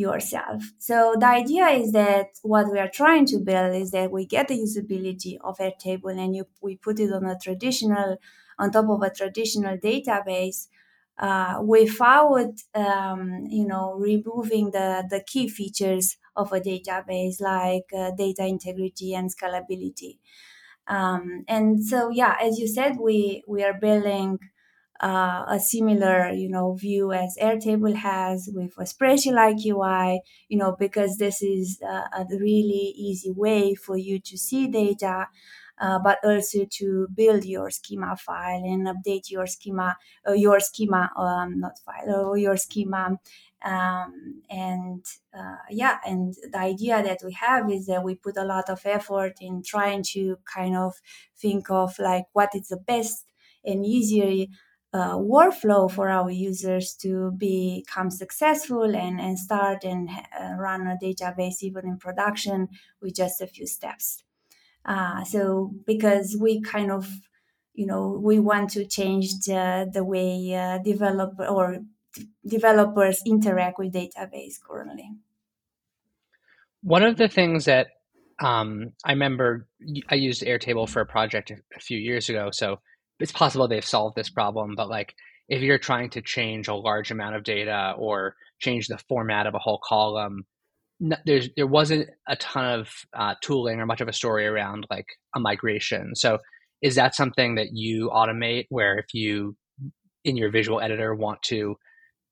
yourself. 0.00 0.62
So 0.78 1.14
the 1.18 1.26
idea 1.26 1.66
is 1.68 1.92
that 1.92 2.28
what 2.42 2.70
we 2.72 2.78
are 2.78 2.90
trying 3.02 3.26
to 3.26 3.38
build 3.38 3.74
is 3.74 3.90
that 3.92 4.10
we 4.10 4.26
get 4.26 4.48
the 4.48 4.58
usability 4.58 5.36
of 5.42 5.58
Airtable 5.58 6.18
and 6.18 6.34
you, 6.36 6.46
we 6.60 6.76
put 6.76 6.98
it 7.00 7.12
on 7.12 7.24
a 7.26 7.38
traditional, 7.38 8.16
on 8.58 8.70
top 8.70 8.88
of 8.88 9.02
a 9.02 9.10
traditional 9.10 9.76
database 9.78 10.68
uh, 11.18 11.60
without, 11.62 12.54
um, 12.74 13.46
you 13.50 13.66
know, 13.66 13.94
removing 13.94 14.70
the, 14.70 15.04
the 15.10 15.22
key 15.26 15.48
features 15.48 16.16
of 16.34 16.52
a 16.52 16.60
database 16.60 17.40
like 17.40 17.84
uh, 17.96 18.10
data 18.16 18.46
integrity 18.46 19.14
and 19.14 19.30
scalability. 19.34 20.18
Um, 20.86 21.44
and 21.46 21.84
so, 21.84 22.10
yeah, 22.10 22.36
as 22.42 22.58
you 22.58 22.66
said, 22.66 22.96
we, 23.00 23.44
we 23.46 23.62
are 23.62 23.74
building 23.74 24.38
uh, 25.02 25.44
a 25.48 25.58
similar, 25.58 26.30
you 26.30 26.48
know, 26.48 26.74
view 26.74 27.12
as 27.12 27.36
Airtable 27.40 27.94
has 27.94 28.50
with 28.52 28.72
a 28.78 28.82
spreadsheet-like 28.84 29.56
UI, 29.64 30.20
you 30.48 30.58
know, 30.58 30.76
because 30.78 31.16
this 31.16 31.42
is 31.42 31.80
uh, 31.82 32.04
a 32.12 32.26
really 32.30 32.92
easy 32.96 33.30
way 33.30 33.74
for 33.74 33.96
you 33.96 34.18
to 34.20 34.36
see 34.36 34.66
data, 34.68 35.28
uh, 35.80 35.98
but 35.98 36.18
also 36.22 36.66
to 36.70 37.08
build 37.14 37.44
your 37.44 37.70
schema 37.70 38.14
file 38.16 38.62
and 38.62 38.86
update 38.86 39.30
your 39.30 39.46
schema, 39.46 39.96
uh, 40.28 40.32
your 40.32 40.60
schema, 40.60 41.10
um, 41.16 41.60
not 41.60 41.78
file, 41.78 42.26
or 42.26 42.36
your 42.36 42.58
schema. 42.58 43.18
Um, 43.64 44.42
and 44.50 45.04
uh, 45.38 45.56
yeah, 45.70 45.98
and 46.06 46.34
the 46.52 46.58
idea 46.58 47.02
that 47.02 47.20
we 47.24 47.32
have 47.34 47.70
is 47.70 47.86
that 47.86 48.02
we 48.04 48.14
put 48.14 48.36
a 48.36 48.44
lot 48.44 48.68
of 48.70 48.80
effort 48.84 49.34
in 49.40 49.62
trying 49.62 50.02
to 50.12 50.36
kind 50.52 50.76
of 50.76 50.94
think 51.38 51.70
of 51.70 51.98
like 51.98 52.24
what 52.32 52.50
is 52.54 52.68
the 52.68 52.78
best 52.78 53.26
and 53.64 53.84
easier 53.84 54.46
uh, 54.92 55.16
workflow 55.16 55.90
for 55.90 56.08
our 56.08 56.30
users 56.30 56.94
to 56.94 57.30
become 57.32 58.10
successful 58.10 58.96
and, 58.96 59.20
and 59.20 59.38
start 59.38 59.84
and 59.84 60.08
uh, 60.08 60.54
run 60.58 60.86
a 60.86 60.96
database 61.02 61.62
even 61.62 61.86
in 61.86 61.96
production 61.96 62.68
with 63.00 63.14
just 63.14 63.40
a 63.40 63.46
few 63.46 63.66
steps. 63.66 64.24
Uh, 64.84 65.22
so 65.24 65.72
because 65.86 66.36
we 66.40 66.60
kind 66.60 66.90
of, 66.90 67.08
you 67.74 67.86
know, 67.86 68.18
we 68.20 68.38
want 68.38 68.70
to 68.70 68.84
change 68.84 69.28
the, 69.46 69.88
the 69.92 70.02
way 70.02 70.54
uh, 70.54 70.78
developer 70.78 71.46
or 71.46 71.78
d- 72.14 72.28
developers 72.46 73.22
interact 73.24 73.78
with 73.78 73.92
database 73.92 74.54
currently. 74.60 75.10
One 76.82 77.02
of 77.02 77.16
the 77.16 77.28
things 77.28 77.66
that 77.66 77.88
um, 78.40 78.92
I 79.04 79.12
remember 79.12 79.68
I 80.08 80.14
used 80.14 80.42
Airtable 80.42 80.88
for 80.88 81.00
a 81.00 81.06
project 81.06 81.52
a 81.52 81.80
few 81.80 81.98
years 81.98 82.28
ago, 82.28 82.50
so 82.50 82.80
it's 83.20 83.32
possible 83.32 83.68
they've 83.68 83.84
solved 83.84 84.16
this 84.16 84.30
problem, 84.30 84.74
but 84.74 84.88
like 84.88 85.14
if 85.48 85.62
you're 85.62 85.78
trying 85.78 86.10
to 86.10 86.22
change 86.22 86.68
a 86.68 86.74
large 86.74 87.10
amount 87.10 87.36
of 87.36 87.44
data 87.44 87.94
or 87.98 88.34
change 88.60 88.86
the 88.86 88.98
format 89.08 89.46
of 89.46 89.54
a 89.54 89.58
whole 89.58 89.80
column, 89.84 90.44
there's 91.24 91.48
there 91.56 91.66
wasn't 91.66 92.08
a 92.28 92.36
ton 92.36 92.80
of 92.80 92.88
uh, 93.16 93.34
tooling 93.42 93.80
or 93.80 93.86
much 93.86 94.00
of 94.00 94.08
a 94.08 94.12
story 94.12 94.46
around 94.46 94.86
like 94.90 95.06
a 95.34 95.40
migration. 95.40 96.14
So 96.14 96.38
is 96.82 96.94
that 96.94 97.14
something 97.14 97.56
that 97.56 97.68
you 97.72 98.10
automate 98.12 98.66
where 98.68 98.98
if 98.98 99.06
you 99.12 99.56
in 100.24 100.36
your 100.36 100.50
visual 100.50 100.80
editor 100.80 101.14
want 101.14 101.42
to 101.42 101.76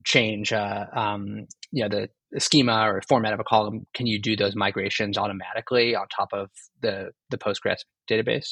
change 0.05 0.53
uh, 0.53 0.87
um, 0.93 1.47
you 1.71 1.83
know 1.83 1.89
the, 1.89 2.09
the, 2.33 2.41
schema 2.41 2.89
or 2.89 3.03
format 3.09 3.33
of 3.33 3.41
a 3.41 3.45
column 3.45 3.87
can 3.95 4.07
you 4.07 4.21
do 4.21 4.37
those 4.37 4.55
migrations 4.55 5.19
automatically 5.19 5.95
on 5.95 6.07
top 6.09 6.29
of 6.33 6.51
the 6.81 7.11
the 7.31 7.39
postgres 7.39 7.81
database 8.11 8.51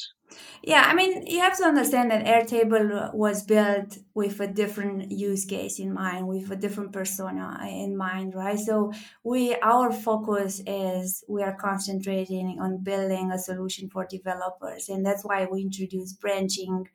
yeah, 0.63 0.83
I 0.85 0.93
mean, 0.93 1.25
you 1.25 1.39
have 1.39 1.57
to 1.57 1.63
understand 1.63 2.11
that 2.11 2.25
Airtable 2.25 3.13
was 3.13 3.43
built 3.43 3.97
with 4.13 4.39
a 4.41 4.47
different 4.47 5.11
use 5.11 5.45
case 5.45 5.79
in 5.79 5.93
mind, 5.93 6.27
with 6.27 6.51
a 6.51 6.55
different 6.55 6.91
persona 6.91 7.57
in 7.63 7.95
mind, 7.95 8.35
right? 8.35 8.59
So 8.59 8.91
we, 9.23 9.55
our 9.55 9.91
focus 9.91 10.61
is 10.65 11.23
we 11.29 11.43
are 11.43 11.55
concentrating 11.55 12.57
on 12.59 12.83
building 12.83 13.31
a 13.31 13.39
solution 13.39 13.89
for 13.89 14.05
developers, 14.05 14.89
and 14.89 15.05
that's 15.05 15.23
why 15.23 15.47
we 15.49 15.61
introduced 15.61 16.19
branching, 16.19 16.87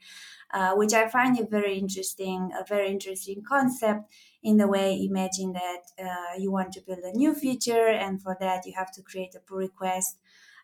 uh, 0.53 0.75
which 0.75 0.93
I 0.93 1.09
find 1.09 1.39
a 1.39 1.47
very 1.47 1.79
interesting, 1.79 2.51
a 2.59 2.65
very 2.67 2.91
interesting 2.91 3.43
concept. 3.49 4.13
In 4.43 4.57
the 4.57 4.67
way, 4.67 5.07
imagine 5.09 5.53
that 5.53 5.83
uh, 6.03 6.39
you 6.39 6.51
want 6.51 6.73
to 6.73 6.81
build 6.87 6.99
a 7.05 7.17
new 7.17 7.33
feature, 7.35 7.87
and 7.87 8.21
for 8.21 8.37
that 8.41 8.67
you 8.67 8.73
have 8.77 8.93
to 8.93 9.03
create 9.03 9.35
a 9.37 9.41
pull 9.41 9.59
request 9.59 10.19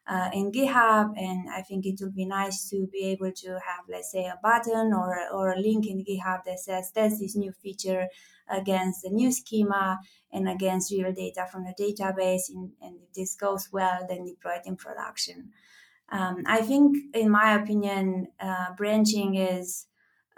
uh, 0.08 0.30
in 0.32 0.50
GitHub. 0.50 1.12
And 1.16 1.49
I 1.49 1.62
think 1.62 1.87
it 1.87 1.99
would 2.00 2.14
be 2.14 2.25
nice 2.25 2.68
to 2.70 2.88
be 2.90 3.04
able 3.04 3.30
to 3.32 3.49
have, 3.52 3.85
let's 3.88 4.11
say, 4.11 4.25
a 4.25 4.38
button 4.42 4.92
or, 4.92 5.16
or 5.32 5.52
a 5.52 5.61
link 5.61 5.87
in 5.87 6.04
GitHub 6.04 6.44
that 6.47 6.58
says 6.58 6.90
there's 6.94 7.20
this 7.20 7.37
new 7.37 7.52
feature 7.52 8.08
against 8.50 9.02
the 9.02 9.11
new 9.11 9.30
schema 9.30 9.99
and 10.32 10.49
against 10.49 10.90
real 10.90 11.12
data 11.12 11.47
from 11.52 11.64
the 11.64 11.75
database. 11.78 12.49
And, 12.49 12.73
and 12.80 12.97
if 13.02 13.12
this 13.12 13.37
goes 13.37 13.68
well, 13.70 14.06
then 14.08 14.25
deploy 14.25 14.54
it 14.54 14.66
in 14.66 14.76
production. 14.76 15.50
Um, 16.11 16.42
I 16.47 16.62
think, 16.62 16.97
in 17.14 17.28
my 17.30 17.54
opinion, 17.54 18.28
uh, 18.40 18.73
branching 18.76 19.35
is 19.35 19.87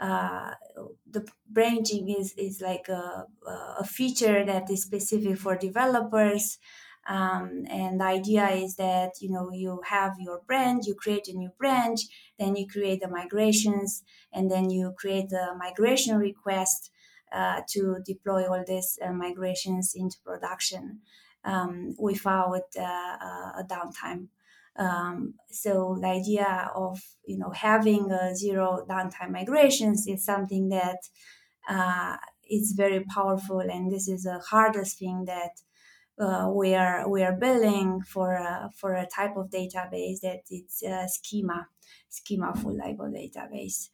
uh, 0.01 0.53
the 1.11 1.27
branching 1.49 2.09
is, 2.09 2.33
is 2.39 2.61
like 2.61 2.89
a, 2.89 3.27
a 3.79 3.85
feature 3.85 4.45
that 4.45 4.71
is 4.71 4.83
specific 4.83 5.39
for 5.39 5.57
developers 5.57 6.59
um, 7.07 7.65
and 7.69 8.01
the 8.01 8.05
idea 8.05 8.49
is 8.51 8.77
that 8.77 9.13
you 9.21 9.31
know 9.31 9.51
you 9.53 9.81
have 9.89 10.15
your 10.19 10.43
branch, 10.47 10.87
you 10.87 10.95
create 10.95 11.29
a 11.29 11.33
new 11.33 11.51
branch, 11.59 12.03
then 12.39 12.57
you 12.57 12.67
create 12.67 13.01
the 13.01 13.09
migrations, 13.09 14.03
and 14.33 14.51
then 14.51 14.71
you 14.71 14.95
create 14.97 15.31
the 15.31 15.55
migration 15.59 16.19
request 16.19 16.91
uh, 17.33 17.63
to 17.71 17.97
deploy 18.05 18.47
all 18.47 18.63
these 18.67 18.99
uh, 19.05 19.13
migrations 19.13 19.93
into 19.97 20.19
production 20.25 21.01
um, 21.45 21.95
without 21.99 22.69
uh, 22.79 22.83
a 22.83 23.65
downtime. 23.67 24.29
Um, 24.81 25.35
so 25.51 25.99
the 26.01 26.09
idea 26.09 26.71
of 26.75 26.99
you 27.27 27.39
know 27.39 27.51
having 27.51 28.11
a 28.11 28.35
zero 28.35 28.87
downtime 28.89 29.31
migrations 29.31 30.07
is 30.07 30.25
something 30.25 30.71
that 30.71 31.01
uh, 31.69 32.17
is 32.51 32.73
very 32.77 33.05
powerful, 33.05 33.61
and 33.61 33.93
this 33.93 34.09
is 34.09 34.23
the 34.23 34.41
hardest 34.51 34.99
thing 34.99 35.27
that 35.27 35.53
uh, 36.19 36.49
we 36.51 36.75
are 36.75 37.09
we 37.09 37.23
are 37.23 37.37
building 37.37 38.01
for 38.07 38.33
a, 38.35 38.71
for 38.77 38.95
a 38.95 39.07
type 39.07 39.37
of 39.37 39.51
database 39.51 40.21
that 40.23 40.41
it's 40.49 40.83
a 40.83 41.07
schema 41.09 41.69
schema 42.09 42.55
full 42.55 42.77
label 42.77 43.13
database. 43.13 43.89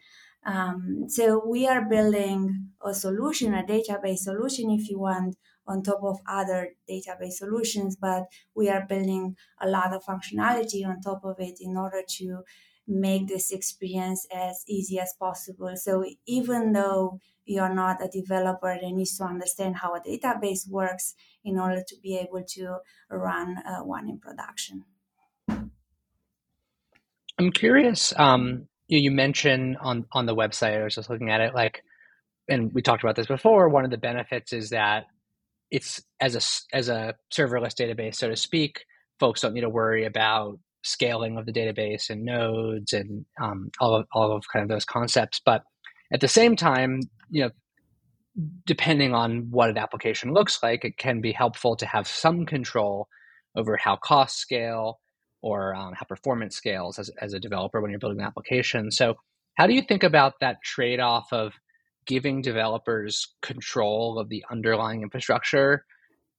Um, 0.47 1.07
so 1.09 1.43
we 1.45 1.67
are 1.67 1.85
building 1.89 2.69
a 2.85 2.95
solution, 2.95 3.53
a 3.55 3.65
database 3.65 4.19
solution, 4.19 4.71
if 4.71 4.89
you 4.89 5.01
want, 5.01 5.35
on 5.67 5.83
top 5.83 6.01
of 6.03 6.19
other 6.29 6.71
database 6.89 7.33
solutions, 7.33 7.97
but 7.97 8.25
we 8.55 8.69
are 8.69 8.87
building 8.89 9.37
a 9.61 9.69
lot 9.69 9.93
of 9.93 10.05
functionality 10.05 10.87
on 10.87 11.01
top 11.01 11.25
of 11.25 11.37
it 11.39 11.59
in 11.61 11.77
order 11.77 12.03
to 12.19 12.43
make 12.89 13.27
this 13.27 13.51
experience 13.51 14.27
as 14.33 14.63
easy 14.69 14.99
as 14.99 15.13
possible. 15.19 15.73
So 15.77 16.05
even 16.27 16.73
though 16.73 17.21
you're 17.47 17.75
not 17.75 18.03
a 18.03 18.09
developer 18.09 18.77
that 18.81 18.93
needs 18.93 19.17
to 19.17 19.25
understand 19.25 19.77
how 19.77 19.95
a 19.95 20.01
database 20.01 20.69
works 20.69 21.15
in 21.45 21.59
order 21.59 21.83
to 21.87 21.97
be 22.03 22.17
able 22.17 22.45
to 22.45 22.79
run 23.09 23.57
uh, 23.59 23.85
one 23.85 24.09
in 24.09 24.19
production. 24.19 24.85
I'm 27.39 27.53
curious. 27.53 28.13
Um, 28.19 28.67
you, 28.89 28.99
you 28.99 29.11
mentioned 29.11 29.77
on 29.81 30.07
on 30.13 30.27
the 30.27 30.35
website. 30.35 30.81
I 30.81 30.85
was 30.85 30.95
just 30.95 31.11
looking 31.11 31.31
at 31.31 31.41
it, 31.41 31.55
like, 31.55 31.83
and 32.49 32.73
we 32.73 32.83
talked 32.83 33.03
about 33.05 33.15
this 33.15 33.27
before. 33.27 33.69
One 33.69 33.85
of 33.85 33.91
the 33.91 33.99
benefits 33.99 34.53
is 34.53 34.71
that 34.71 35.07
it's 35.71 36.03
as 36.21 36.35
a 36.35 36.77
as 36.77 36.89
a 36.89 37.15
serverless 37.33 37.75
database, 37.75 38.17
so 38.17 38.29
to 38.29 38.37
speak. 38.37 38.85
Folks 39.19 39.41
don't 39.41 39.55
need 39.55 39.63
to 39.63 39.69
worry 39.69 40.05
about 40.05 40.59
scaling 40.83 41.37
of 41.37 41.47
the 41.47 41.53
database 41.53 42.11
and 42.11 42.25
nodes 42.25 42.93
and 42.93 43.25
um, 43.41 43.71
all 43.81 43.95
of 43.95 44.07
all 44.13 44.33
of 44.37 44.45
kind 44.53 44.63
of 44.63 44.69
those 44.69 44.85
concepts. 44.85 45.41
But 45.45 45.63
at 46.13 46.21
the 46.21 46.29
same 46.29 46.57
time, 46.57 47.01
you 47.31 47.45
know, 47.45 47.51
depending 48.67 49.15
on 49.15 49.49
what 49.51 49.71
an 49.71 49.79
application 49.79 50.33
looks 50.33 50.63
like, 50.63 50.85
it 50.85 50.99
can 50.99 51.21
be 51.21 51.33
helpful 51.33 51.77
to 51.77 51.87
have 51.87 52.07
some 52.07 52.47
control 52.47 53.09
over 53.57 53.77
how 53.77 53.97
costs 53.97 54.39
scale 54.39 55.01
or 55.43 55.75
um, 55.75 55.95
how 55.95 56.05
performance 56.05 56.57
scales 56.57 56.99
as, 56.99 57.11
as 57.21 57.33
a 57.33 57.41
developer 57.41 57.81
when 57.81 57.91
you're 57.91 58.01
building 58.01 58.21
an 58.21 58.27
application. 58.27 58.91
So, 58.91 59.15
how 59.57 59.67
do 59.67 59.75
you 59.75 59.83
think 59.83 60.03
about 60.03 60.35
that 60.41 60.57
trade 60.63 61.01
off 61.01 61.33
of 61.33 61.55
giving 62.07 62.43
developers 62.43 63.35
control 63.43 64.19
of 64.19 64.29
the 64.29 64.45
underlying 64.51 65.03
infrastructure 65.03 65.85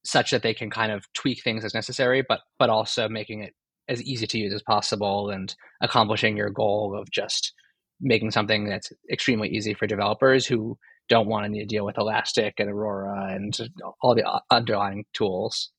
such 0.04 0.30
that 0.30 0.42
they 0.42 0.54
can 0.54 0.70
kind 0.70 0.92
of 0.92 1.04
tweak 1.12 1.42
things 1.42 1.64
as 1.64 1.74
necessary, 1.74 2.24
but 2.26 2.40
but 2.58 2.70
also 2.70 3.08
making 3.08 3.42
it 3.42 3.54
as 3.88 4.02
easy 4.02 4.26
to 4.26 4.38
use 4.38 4.52
as 4.52 4.62
possible 4.62 5.30
and 5.30 5.54
accomplishing 5.82 6.36
your 6.36 6.50
goal 6.50 6.98
of 6.98 7.10
just 7.10 7.52
making 8.00 8.30
something 8.30 8.68
that's 8.68 8.92
extremely 9.10 9.48
easy 9.48 9.74
for 9.74 9.86
developers 9.86 10.46
who 10.46 10.78
don't 11.08 11.26
want 11.26 11.44
to 11.44 11.50
need 11.50 11.60
to 11.60 11.66
deal 11.66 11.84
with 11.84 11.98
Elastic 11.98 12.54
and 12.58 12.70
Aurora 12.70 13.34
and 13.34 13.58
all 14.02 14.14
the 14.14 14.42
underlying 14.50 15.04
tools? 15.14 15.70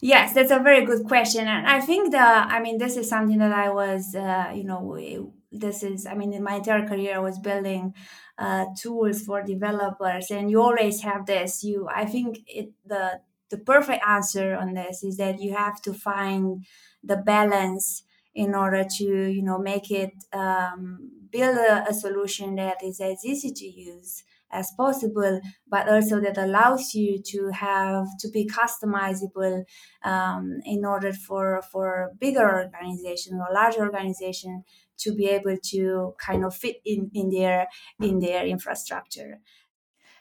Yes, 0.00 0.32
that's 0.32 0.50
a 0.50 0.58
very 0.58 0.86
good 0.86 1.04
question, 1.04 1.46
and 1.46 1.66
I 1.66 1.80
think 1.80 2.12
the 2.12 2.18
I 2.18 2.60
mean 2.60 2.78
this 2.78 2.96
is 2.96 3.08
something 3.08 3.38
that 3.38 3.52
I 3.52 3.68
was, 3.70 4.14
uh, 4.14 4.50
you 4.54 4.64
know, 4.64 5.34
this 5.52 5.82
is 5.82 6.06
I 6.06 6.14
mean 6.14 6.32
in 6.32 6.42
my 6.42 6.54
entire 6.54 6.86
career 6.86 7.16
I 7.16 7.18
was 7.18 7.38
building 7.38 7.94
uh, 8.40 8.64
tools 8.74 9.22
for 9.22 9.42
developers, 9.42 10.30
and 10.30 10.50
you 10.50 10.62
always 10.62 11.02
have 11.02 11.26
this. 11.26 11.62
You, 11.62 11.88
I 11.94 12.06
think 12.06 12.38
it 12.46 12.72
the 12.86 13.20
the 13.50 13.58
perfect 13.58 14.02
answer 14.06 14.56
on 14.56 14.74
this 14.74 15.04
is 15.04 15.18
that 15.18 15.40
you 15.40 15.54
have 15.54 15.82
to 15.82 15.92
find 15.92 16.64
the 17.04 17.16
balance 17.16 18.02
in 18.34 18.54
order 18.54 18.84
to 18.96 19.04
you 19.04 19.42
know 19.42 19.58
make 19.58 19.90
it 19.90 20.14
um, 20.32 21.10
build 21.30 21.58
a, 21.58 21.84
a, 21.88 21.92
solution 21.92 22.54
that 22.54 22.82
is 22.82 23.00
as 23.00 23.24
easy 23.24 23.52
to 23.52 23.66
use 23.66 24.24
as 24.52 24.72
possible, 24.76 25.40
but 25.68 25.88
also 25.88 26.20
that 26.20 26.36
allows 26.36 26.94
you 26.94 27.20
to 27.24 27.50
have 27.50 28.06
to 28.18 28.28
be 28.30 28.48
customizable 28.48 29.64
um, 30.04 30.60
in 30.64 30.84
order 30.84 31.12
for 31.12 31.62
for 31.70 32.12
bigger 32.18 32.64
organization 32.64 33.38
or 33.38 33.52
larger 33.52 33.82
organization 33.82 34.64
to 35.00 35.14
be 35.14 35.26
able 35.26 35.56
to 35.56 36.14
kind 36.18 36.44
of 36.44 36.54
fit 36.54 36.76
in 36.84 37.10
in 37.14 37.30
their 37.30 37.68
in 38.00 38.20
their 38.20 38.46
infrastructure. 38.46 39.40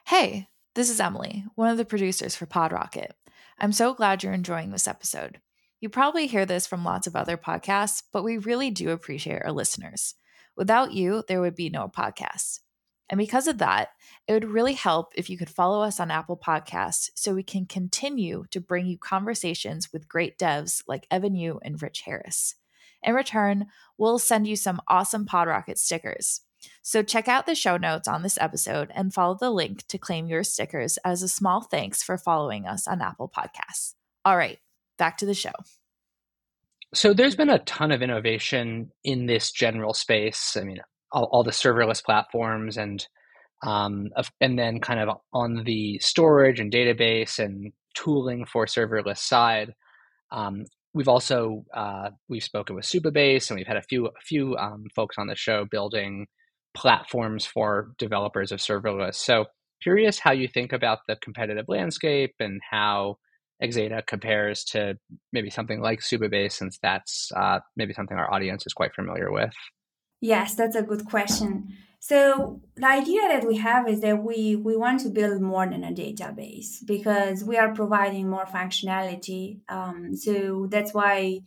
Hey, 0.07 0.47
this 0.75 0.89
is 0.89 0.99
Emily, 0.99 1.45
one 1.55 1.69
of 1.69 1.77
the 1.77 1.85
producers 1.85 2.35
for 2.35 2.45
PodRocket. 2.45 3.11
I'm 3.59 3.73
so 3.73 3.93
glad 3.93 4.23
you're 4.23 4.33
enjoying 4.33 4.71
this 4.71 4.87
episode. 4.87 5.39
You 5.81 5.89
probably 5.89 6.27
hear 6.27 6.45
this 6.45 6.67
from 6.67 6.83
lots 6.83 7.07
of 7.07 7.15
other 7.15 7.37
podcasts, 7.37 8.03
but 8.11 8.23
we 8.23 8.37
really 8.37 8.71
do 8.71 8.89
appreciate 8.89 9.41
our 9.43 9.51
listeners. 9.51 10.15
Without 10.55 10.91
you, 10.91 11.23
there 11.27 11.41
would 11.41 11.55
be 11.55 11.69
no 11.69 11.87
podcast. 11.87 12.59
And 13.09 13.17
because 13.17 13.47
of 13.47 13.57
that, 13.57 13.89
it 14.27 14.33
would 14.33 14.51
really 14.51 14.73
help 14.73 15.13
if 15.15 15.29
you 15.29 15.37
could 15.37 15.49
follow 15.49 15.81
us 15.81 15.99
on 15.99 16.11
Apple 16.11 16.37
Podcasts 16.37 17.09
so 17.15 17.33
we 17.33 17.43
can 17.43 17.65
continue 17.65 18.45
to 18.51 18.61
bring 18.61 18.85
you 18.85 18.97
conversations 18.97 19.91
with 19.91 20.07
great 20.07 20.37
devs 20.37 20.83
like 20.87 21.07
Evan 21.09 21.35
You 21.35 21.59
and 21.63 21.81
Rich 21.81 22.01
Harris. 22.01 22.55
In 23.03 23.13
return, 23.13 23.67
we'll 23.97 24.19
send 24.19 24.47
you 24.47 24.55
some 24.55 24.81
awesome 24.87 25.25
PodRocket 25.25 25.77
stickers. 25.77 26.41
So 26.81 27.03
check 27.03 27.27
out 27.27 27.45
the 27.45 27.55
show 27.55 27.77
notes 27.77 28.07
on 28.07 28.23
this 28.23 28.37
episode 28.39 28.91
and 28.93 29.13
follow 29.13 29.37
the 29.39 29.51
link 29.51 29.87
to 29.87 29.97
claim 29.97 30.27
your 30.27 30.43
stickers 30.43 30.97
as 31.05 31.23
a 31.23 31.29
small 31.29 31.61
thanks 31.61 32.03
for 32.03 32.17
following 32.17 32.67
us 32.67 32.87
on 32.87 33.01
Apple 33.01 33.31
Podcasts. 33.33 33.93
All 34.25 34.35
right, 34.35 34.59
back 34.97 35.17
to 35.17 35.25
the 35.25 35.33
show. 35.33 35.53
So 36.93 37.13
there's 37.13 37.35
been 37.35 37.49
a 37.49 37.59
ton 37.59 37.91
of 37.91 38.01
innovation 38.01 38.91
in 39.03 39.27
this 39.27 39.51
general 39.51 39.93
space. 39.93 40.57
I 40.57 40.63
mean, 40.63 40.79
all, 41.11 41.29
all 41.31 41.43
the 41.43 41.51
serverless 41.51 42.03
platforms 42.03 42.77
and 42.77 43.05
um, 43.61 44.09
and 44.39 44.57
then 44.57 44.79
kind 44.79 45.01
of 45.01 45.17
on 45.33 45.63
the 45.65 45.99
storage 45.99 46.61
and 46.61 46.71
database 46.71 47.39
and 47.39 47.73
tooling 47.93 48.45
for 48.45 48.65
serverless 48.65 49.17
side. 49.17 49.73
Um, 50.31 50.63
we've 50.93 51.07
also 51.07 51.63
uh, 51.73 52.09
we've 52.27 52.43
spoken 52.43 52.75
with 52.75 52.85
Supabase 52.85 53.49
and 53.49 53.57
we've 53.57 53.67
had 53.67 53.77
a 53.77 53.81
few 53.81 54.07
a 54.07 54.21
few 54.23 54.57
um, 54.57 54.85
folks 54.95 55.15
on 55.17 55.27
the 55.27 55.35
show 55.35 55.65
building 55.69 56.27
platforms 56.73 57.45
for 57.45 57.91
developers 57.97 58.51
of 58.51 58.59
serverless. 58.59 59.15
So 59.15 59.45
curious 59.81 60.19
how 60.19 60.31
you 60.31 60.47
think 60.47 60.73
about 60.73 60.99
the 61.07 61.15
competitive 61.17 61.65
landscape 61.67 62.35
and 62.39 62.61
how 62.69 63.17
Xata 63.61 64.05
compares 64.05 64.63
to 64.65 64.95
maybe 65.33 65.49
something 65.49 65.81
like 65.81 65.99
Supabase, 65.99 66.53
since 66.53 66.79
that's 66.81 67.31
uh, 67.35 67.59
maybe 67.75 67.93
something 67.93 68.17
our 68.17 68.33
audience 68.33 68.65
is 68.65 68.73
quite 68.73 68.93
familiar 68.95 69.31
with. 69.31 69.53
Yes, 70.21 70.55
that's 70.55 70.75
a 70.75 70.83
good 70.83 71.05
question. 71.05 71.75
So 71.99 72.61
the 72.75 72.87
idea 72.87 73.21
that 73.27 73.45
we 73.45 73.57
have 73.57 73.87
is 73.89 74.01
that 74.01 74.23
we 74.23 74.55
we 74.55 74.77
want 74.77 75.01
to 75.01 75.09
build 75.09 75.41
more 75.41 75.67
than 75.67 75.83
a 75.83 75.91
database 75.91 76.85
because 76.85 77.43
we 77.43 77.57
are 77.57 77.73
providing 77.73 78.29
more 78.29 78.45
functionality. 78.45 79.59
Um, 79.69 80.15
so 80.15 80.67
that's 80.69 80.93
why 80.93 81.41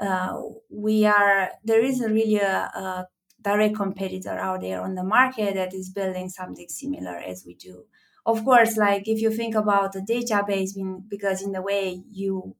uh, 0.00 0.40
we 0.70 1.06
are 1.06 1.50
there 1.64 1.84
isn't 1.84 2.12
really 2.12 2.36
a, 2.36 2.70
a 2.74 3.08
direct 3.42 3.76
competitor 3.76 4.38
out 4.38 4.60
there 4.60 4.80
on 4.80 4.94
the 4.94 5.04
market 5.04 5.54
that 5.54 5.74
is 5.74 5.90
building 5.90 6.28
something 6.28 6.68
similar 6.68 7.16
as 7.16 7.44
we 7.46 7.54
do 7.54 7.84
of 8.26 8.44
course 8.44 8.76
like 8.76 9.08
if 9.08 9.20
you 9.20 9.30
think 9.30 9.54
about 9.54 9.96
a 9.96 10.00
database 10.00 10.70
because 11.08 11.42
in 11.42 11.52
the 11.52 11.62
way 11.62 12.02
you 12.10 12.54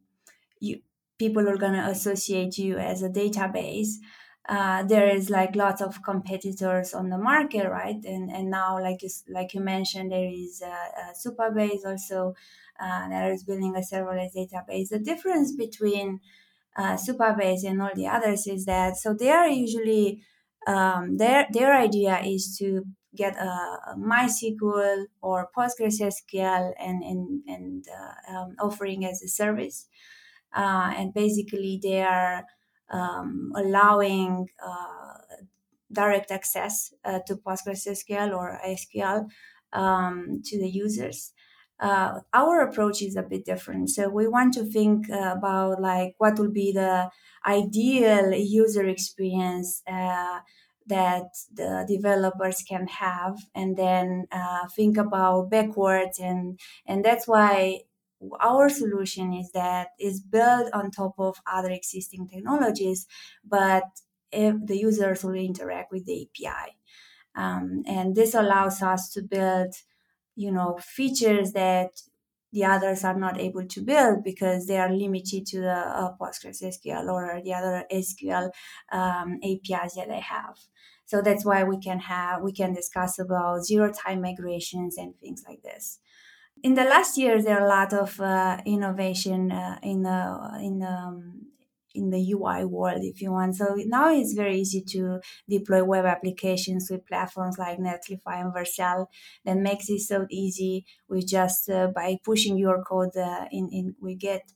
you 0.59 0.81
people 1.19 1.47
are 1.49 1.57
to 1.59 1.91
associate 1.91 2.57
you 2.57 2.79
as 2.79 3.03
a 3.03 3.11
database 3.11 3.97
uh, 4.51 4.83
there 4.83 5.07
is 5.09 5.31
like 5.31 5.55
lots 5.55 5.81
of 5.81 6.03
competitors 6.03 6.93
on 6.93 7.09
the 7.09 7.17
market 7.17 7.69
right? 7.71 8.05
And 8.05 8.31
and 8.31 8.51
now 8.51 8.81
like 8.81 9.01
you, 9.03 9.09
like 9.29 9.55
you 9.55 9.61
mentioned 9.61 10.11
there 10.11 10.29
is 10.29 10.61
a, 10.61 10.67
a 10.67 11.15
supabase 11.15 11.87
also 11.87 12.35
uh, 12.81 13.09
that 13.09 13.31
is 13.31 13.45
building 13.45 13.77
a 13.77 13.79
serverless 13.79 14.35
database. 14.37 14.89
The 14.89 14.99
difference 14.99 15.55
between 15.55 16.19
uh, 16.77 16.97
supabase 16.97 17.63
and 17.65 17.81
all 17.81 17.95
the 17.95 18.09
others 18.09 18.49
is 18.49 18.65
that 18.65 18.97
so 18.97 19.15
they 19.15 19.31
are 19.31 19.49
usually 19.49 20.25
um, 20.67 21.17
their 21.17 21.47
their 21.53 21.73
idea 21.77 22.21
is 22.25 22.57
to 22.59 22.87
get 23.15 23.37
a, 23.37 23.93
a 23.93 23.95
MySQL 23.97 25.05
or 25.23 25.49
PostgreSQL 25.57 26.73
and 26.77 27.05
and 27.05 27.43
and 27.47 27.85
uh, 27.89 28.37
um, 28.37 28.57
offering 28.61 29.05
as 29.05 29.23
a 29.23 29.29
service, 29.29 29.87
uh, 30.53 30.93
and 30.97 31.15
basically 31.15 31.79
they 31.81 32.03
are 32.03 32.47
um, 32.91 33.53
allowing 33.57 34.49
uh, 34.65 35.15
direct 35.93 36.31
access 36.31 36.93
uh, 37.05 37.21
to 37.27 37.37
PostgreSQL 37.37 38.37
or 38.37 38.59
SQL 38.65 39.29
um, 39.73 40.43
to 40.45 40.59
the 40.59 40.69
users. 40.69 41.33
Uh, 41.79 42.21
our 42.35 42.61
approach 42.61 43.01
is 43.03 43.17
a 43.17 43.23
bit 43.23 43.45
different. 43.45 43.89
So 43.89 44.09
we 44.11 44.29
want 44.29 44.53
to 44.55 44.65
think 44.65 45.11
uh, 45.11 45.35
about 45.37 45.81
like 45.81 46.15
what 46.19 46.39
will 46.39 46.51
be 46.51 46.73
the 46.73 47.11
ideal 47.47 48.35
user 48.35 48.87
experience 48.87 49.83
uh, 49.87 50.41
that 50.87 51.29
the 51.55 51.85
developers 51.89 52.63
can 52.69 52.87
have 52.87 53.39
and 53.55 53.77
then 53.77 54.27
uh, 54.31 54.67
think 54.77 54.99
about 54.99 55.51
backwards 55.51 56.19
and 56.19 56.59
and 56.85 57.05
that's 57.05 57.29
why 57.29 57.81
our 58.41 58.69
solution 58.69 59.33
is 59.33 59.51
that 59.53 59.89
is 59.99 60.21
built 60.21 60.71
on 60.73 60.91
top 60.91 61.15
of 61.19 61.37
other 61.51 61.71
existing 61.71 62.29
technologies 62.29 63.07
but 63.45 63.85
if 64.33 64.55
the 64.65 64.77
users 64.77 65.25
will 65.25 65.35
interact 65.35 65.91
with 65.91 66.05
the 66.07 66.23
api 66.23 66.77
um, 67.35 67.83
and 67.87 68.15
this 68.15 68.35
allows 68.35 68.83
us 68.83 69.11
to 69.11 69.23
build 69.23 69.75
you 70.37 70.53
know 70.53 70.79
features 70.83 71.53
that 71.53 71.91
the 72.53 72.65
others 72.65 73.05
are 73.05 73.17
not 73.19 73.41
able 73.41 73.67
to 73.67 73.81
build 73.81 74.25
because 74.25 74.67
they 74.67 74.77
are 74.77 74.93
limited 74.93 75.47
to 75.47 75.61
the 75.61 75.73
uh, 75.73 76.17
PostgreSQL 76.21 77.09
or 77.09 77.41
the 77.43 77.55
other 77.55 77.85
SQL 77.93 78.51
um, 78.91 79.39
APIs 79.43 79.95
that 79.95 80.09
they 80.09 80.21
have. 80.21 80.57
So 81.07 81.23
that's 81.23 81.45
why 81.45 81.65
we 81.65 81.79
can 81.79 82.01
have 82.01 82.43
we 82.43 82.53
can 82.53 82.73
discuss 82.73 83.19
about 83.19 83.65
zero 83.65 83.93
time 83.93 84.21
migrations 84.23 84.97
and 84.97 85.15
things 85.21 85.45
like 85.49 85.63
this. 85.63 85.99
In 86.63 86.75
the 86.75 86.85
last 86.85 87.17
years, 87.17 87.45
there 87.45 87.59
are 87.59 87.65
a 87.65 87.69
lot 87.69 87.93
of 87.93 88.21
uh, 88.21 88.59
innovation 88.67 89.51
uh, 89.51 89.79
in 89.83 90.03
the 90.03 90.59
in 90.61 90.79
the 90.79 90.89
um, 90.89 91.47
in 91.95 92.11
the 92.11 92.33
UI 92.33 92.65
world, 92.65 93.03
if 93.03 93.21
you 93.21 93.33
want. 93.33 93.57
So 93.57 93.75
now 93.87 94.13
it's 94.15 94.35
very 94.35 94.61
easy 94.61 94.83
to 94.91 95.21
deploy 95.49 95.83
web 95.85 96.05
applications 96.05 96.89
with 96.91 97.07
platforms 97.07 97.57
like 97.59 97.79
Netlify 97.79 98.41
and 98.43 98.55
Vercel 98.55 99.07
that 99.45 99.57
makes 99.57 99.89
it 99.89 100.01
so 100.01 100.27
easy 100.31 100.85
We 101.09 101.23
just 101.23 101.69
uh, 101.69 101.89
by 101.95 102.19
pushing 102.25 102.59
your 102.59 102.83
code 102.85 103.17
uh, 103.17 103.47
in, 103.51 103.69
in 103.73 103.95
we 104.01 104.15
get. 104.15 104.53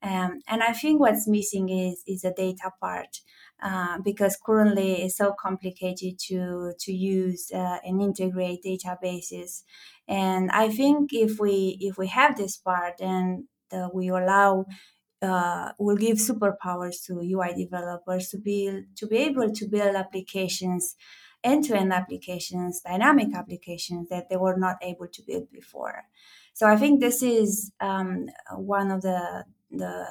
Um, 0.00 0.38
and 0.46 0.62
I 0.62 0.72
think 0.72 1.00
what's 1.00 1.26
missing 1.26 1.68
is 1.70 2.04
is 2.06 2.22
the 2.22 2.32
data 2.36 2.70
part. 2.80 3.18
Uh, 3.60 3.98
because 4.04 4.38
currently 4.46 5.02
it's 5.02 5.16
so 5.16 5.32
complicated 5.32 6.16
to 6.16 6.72
to 6.78 6.92
use 6.92 7.50
uh, 7.52 7.78
and 7.84 8.00
integrate 8.00 8.62
databases 8.62 9.64
and 10.06 10.48
i 10.52 10.68
think 10.68 11.12
if 11.12 11.40
we 11.40 11.76
if 11.80 11.98
we 11.98 12.06
have 12.06 12.36
this 12.36 12.56
part 12.56 13.00
and 13.00 13.46
uh, 13.72 13.88
we 13.92 14.10
allow 14.10 14.64
uh, 15.22 15.72
will 15.78 15.96
give 15.96 16.18
superpowers 16.18 17.04
to 17.06 17.20
UI 17.20 17.54
developers 17.54 18.28
to 18.28 18.38
be 18.38 18.84
to 18.96 19.06
be 19.06 19.16
able 19.16 19.50
to 19.50 19.66
build 19.66 19.96
applications, 19.96 20.94
end-to-end 21.42 21.92
applications, 21.92 22.80
dynamic 22.80 23.34
applications 23.34 24.08
that 24.08 24.28
they 24.28 24.36
were 24.36 24.56
not 24.56 24.76
able 24.82 25.08
to 25.08 25.22
build 25.22 25.50
before. 25.50 26.04
So 26.54 26.66
I 26.66 26.76
think 26.76 27.00
this 27.00 27.22
is 27.22 27.72
um, 27.80 28.26
one 28.56 28.90
of 28.90 29.02
the 29.02 29.44
the 29.70 30.06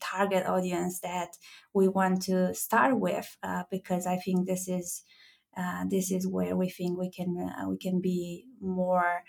target 0.00 0.46
audience 0.46 1.00
that 1.00 1.36
we 1.72 1.88
want 1.88 2.22
to 2.22 2.54
start 2.54 2.98
with 2.98 3.36
uh, 3.42 3.64
because 3.70 4.06
I 4.06 4.16
think 4.16 4.46
this 4.46 4.68
is 4.68 5.02
uh, 5.56 5.84
this 5.88 6.10
is 6.10 6.26
where 6.26 6.56
we 6.56 6.68
think 6.68 6.98
we 6.98 7.10
can 7.10 7.36
uh, 7.38 7.68
we 7.68 7.76
can 7.78 8.00
be 8.00 8.46
more 8.60 9.22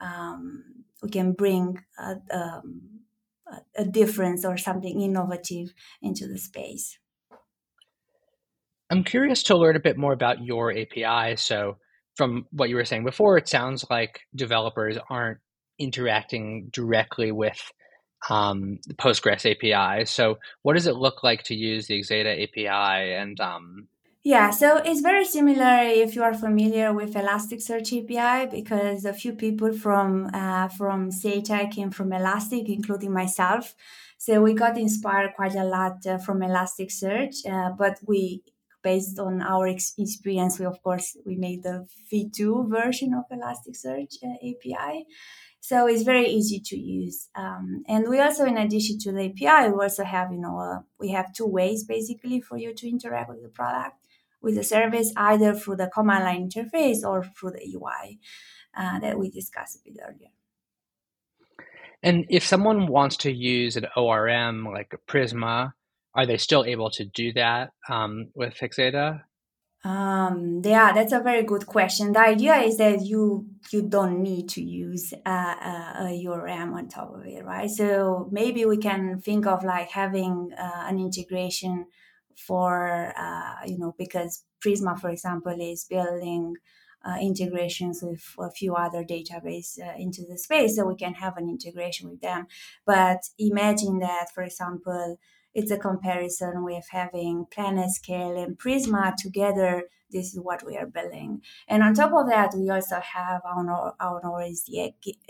um, 0.00 0.64
we 1.02 1.10
can 1.10 1.32
bring 1.32 1.78
um, 1.98 3.02
a 3.76 3.84
difference 3.84 4.44
or 4.44 4.56
something 4.56 5.00
innovative 5.00 5.72
into 6.00 6.26
the 6.26 6.38
space. 6.38 6.98
I'm 8.90 9.04
curious 9.04 9.42
to 9.44 9.56
learn 9.56 9.76
a 9.76 9.80
bit 9.80 9.96
more 9.96 10.12
about 10.12 10.42
your 10.42 10.70
API. 10.76 11.36
So, 11.36 11.78
from 12.16 12.46
what 12.50 12.68
you 12.68 12.76
were 12.76 12.84
saying 12.84 13.04
before, 13.04 13.38
it 13.38 13.48
sounds 13.48 13.86
like 13.88 14.20
developers 14.34 14.98
aren't 15.08 15.38
interacting 15.78 16.68
directly 16.72 17.32
with 17.32 17.58
um, 18.30 18.78
the 18.86 18.94
Postgres 18.94 19.50
API. 19.50 20.04
So, 20.04 20.38
what 20.62 20.74
does 20.74 20.86
it 20.86 20.96
look 20.96 21.22
like 21.22 21.42
to 21.44 21.54
use 21.54 21.86
the 21.86 22.00
Xata 22.00 22.42
API, 22.42 23.14
and 23.14 23.40
um, 23.40 23.88
yeah, 24.24 24.50
so 24.50 24.76
it's 24.76 25.00
very 25.00 25.24
similar 25.24 25.78
if 25.82 26.14
you 26.14 26.22
are 26.22 26.34
familiar 26.34 26.92
with 26.92 27.14
Elasticsearch 27.14 27.88
API 27.98 28.48
because 28.48 29.04
a 29.04 29.12
few 29.12 29.32
people 29.32 29.72
from 29.72 30.30
uh, 30.32 30.68
from 30.68 31.10
CHI 31.10 31.66
came 31.66 31.90
from 31.90 32.12
Elastic, 32.12 32.68
including 32.68 33.12
myself. 33.12 33.74
So 34.18 34.40
we 34.40 34.54
got 34.54 34.78
inspired 34.78 35.32
quite 35.34 35.56
a 35.56 35.64
lot 35.64 36.06
uh, 36.06 36.18
from 36.18 36.38
Elasticsearch, 36.38 37.44
uh, 37.50 37.70
but 37.76 37.98
we 38.06 38.44
based 38.82 39.18
on 39.18 39.42
our 39.42 39.66
ex- 39.66 39.94
experience, 39.98 40.58
we 40.58 40.66
of 40.66 40.80
course 40.82 41.16
we 41.26 41.34
made 41.36 41.64
the 41.64 41.86
V2 42.12 42.68
version 42.68 43.14
of 43.14 43.24
Elasticsearch 43.36 44.22
uh, 44.22 44.36
API. 44.48 45.06
So 45.64 45.86
it's 45.86 46.02
very 46.02 46.26
easy 46.26 46.58
to 46.58 46.76
use. 46.76 47.28
Um, 47.36 47.84
and 47.86 48.08
we 48.08 48.18
also, 48.18 48.44
in 48.44 48.58
addition 48.58 48.98
to 48.98 49.12
the 49.12 49.26
API, 49.26 49.70
we 49.70 49.84
also 49.84 50.02
have, 50.02 50.32
you 50.32 50.40
know, 50.40 50.58
uh, 50.58 50.80
we 50.98 51.10
have 51.10 51.32
two 51.32 51.46
ways 51.46 51.84
basically 51.84 52.40
for 52.40 52.58
you 52.58 52.74
to 52.74 52.88
interact 52.88 53.28
with 53.30 53.44
the 53.44 53.48
product, 53.48 53.94
with 54.42 54.56
the 54.56 54.64
service, 54.64 55.12
either 55.16 55.54
through 55.54 55.76
the 55.76 55.86
command 55.94 56.24
line 56.24 56.50
interface 56.50 57.04
or 57.04 57.22
through 57.22 57.52
the 57.52 57.76
UI 57.76 58.18
uh, 58.76 58.98
that 58.98 59.16
we 59.16 59.30
discussed 59.30 59.76
a 59.76 59.88
bit 59.88 60.00
earlier. 60.02 60.30
And 62.02 62.26
if 62.28 62.44
someone 62.44 62.88
wants 62.88 63.16
to 63.18 63.30
use 63.30 63.76
an 63.76 63.86
ORM 63.96 64.64
like 64.64 64.92
Prisma, 65.06 65.74
are 66.12 66.26
they 66.26 66.38
still 66.38 66.64
able 66.64 66.90
to 66.90 67.04
do 67.04 67.32
that 67.34 67.70
um, 67.88 68.30
with 68.34 68.54
Fixata? 68.54 69.22
Um, 69.84 70.62
yeah, 70.64 70.92
that's 70.92 71.12
a 71.12 71.18
very 71.18 71.42
good 71.42 71.66
question. 71.66 72.12
The 72.12 72.20
idea 72.20 72.56
is 72.58 72.76
that 72.76 73.02
you 73.04 73.46
you 73.72 73.82
don't 73.82 74.22
need 74.22 74.48
to 74.50 74.62
use 74.62 75.12
uh, 75.26 75.28
uh, 75.60 76.06
a 76.06 76.26
ORM 76.28 76.72
on 76.74 76.88
top 76.88 77.12
of 77.14 77.26
it, 77.26 77.44
right? 77.44 77.68
So 77.68 78.28
maybe 78.30 78.64
we 78.64 78.76
can 78.76 79.20
think 79.20 79.44
of 79.46 79.64
like 79.64 79.90
having 79.90 80.52
uh, 80.56 80.84
an 80.86 81.00
integration 81.00 81.86
for 82.36 83.12
uh, 83.18 83.66
you 83.66 83.76
know 83.78 83.92
because 83.98 84.44
Prisma, 84.64 85.00
for 85.00 85.10
example, 85.10 85.56
is 85.60 85.84
building 85.90 86.54
uh, 87.04 87.16
integrations 87.20 88.02
with 88.04 88.22
a 88.38 88.52
few 88.52 88.76
other 88.76 89.02
database 89.02 89.80
uh, 89.80 89.94
into 89.98 90.22
the 90.28 90.38
space, 90.38 90.76
so 90.76 90.86
we 90.86 90.94
can 90.94 91.14
have 91.14 91.36
an 91.36 91.48
integration 91.48 92.08
with 92.08 92.20
them. 92.20 92.46
But 92.86 93.18
imagine 93.36 93.98
that, 93.98 94.28
for 94.32 94.44
example 94.44 95.18
it's 95.54 95.70
a 95.70 95.78
comparison 95.78 96.64
with 96.64 96.86
having 96.90 97.46
PlanetScale 97.54 98.42
and 98.42 98.58
Prisma 98.58 99.14
together. 99.16 99.84
This 100.10 100.34
is 100.34 100.40
what 100.40 100.64
we 100.66 100.76
are 100.76 100.86
building. 100.86 101.42
And 101.68 101.82
on 101.82 101.94
top 101.94 102.12
of 102.12 102.28
that, 102.28 102.54
we 102.54 102.70
also 102.70 103.00
have 103.00 103.42
our, 103.44 103.94
our, 104.00 104.20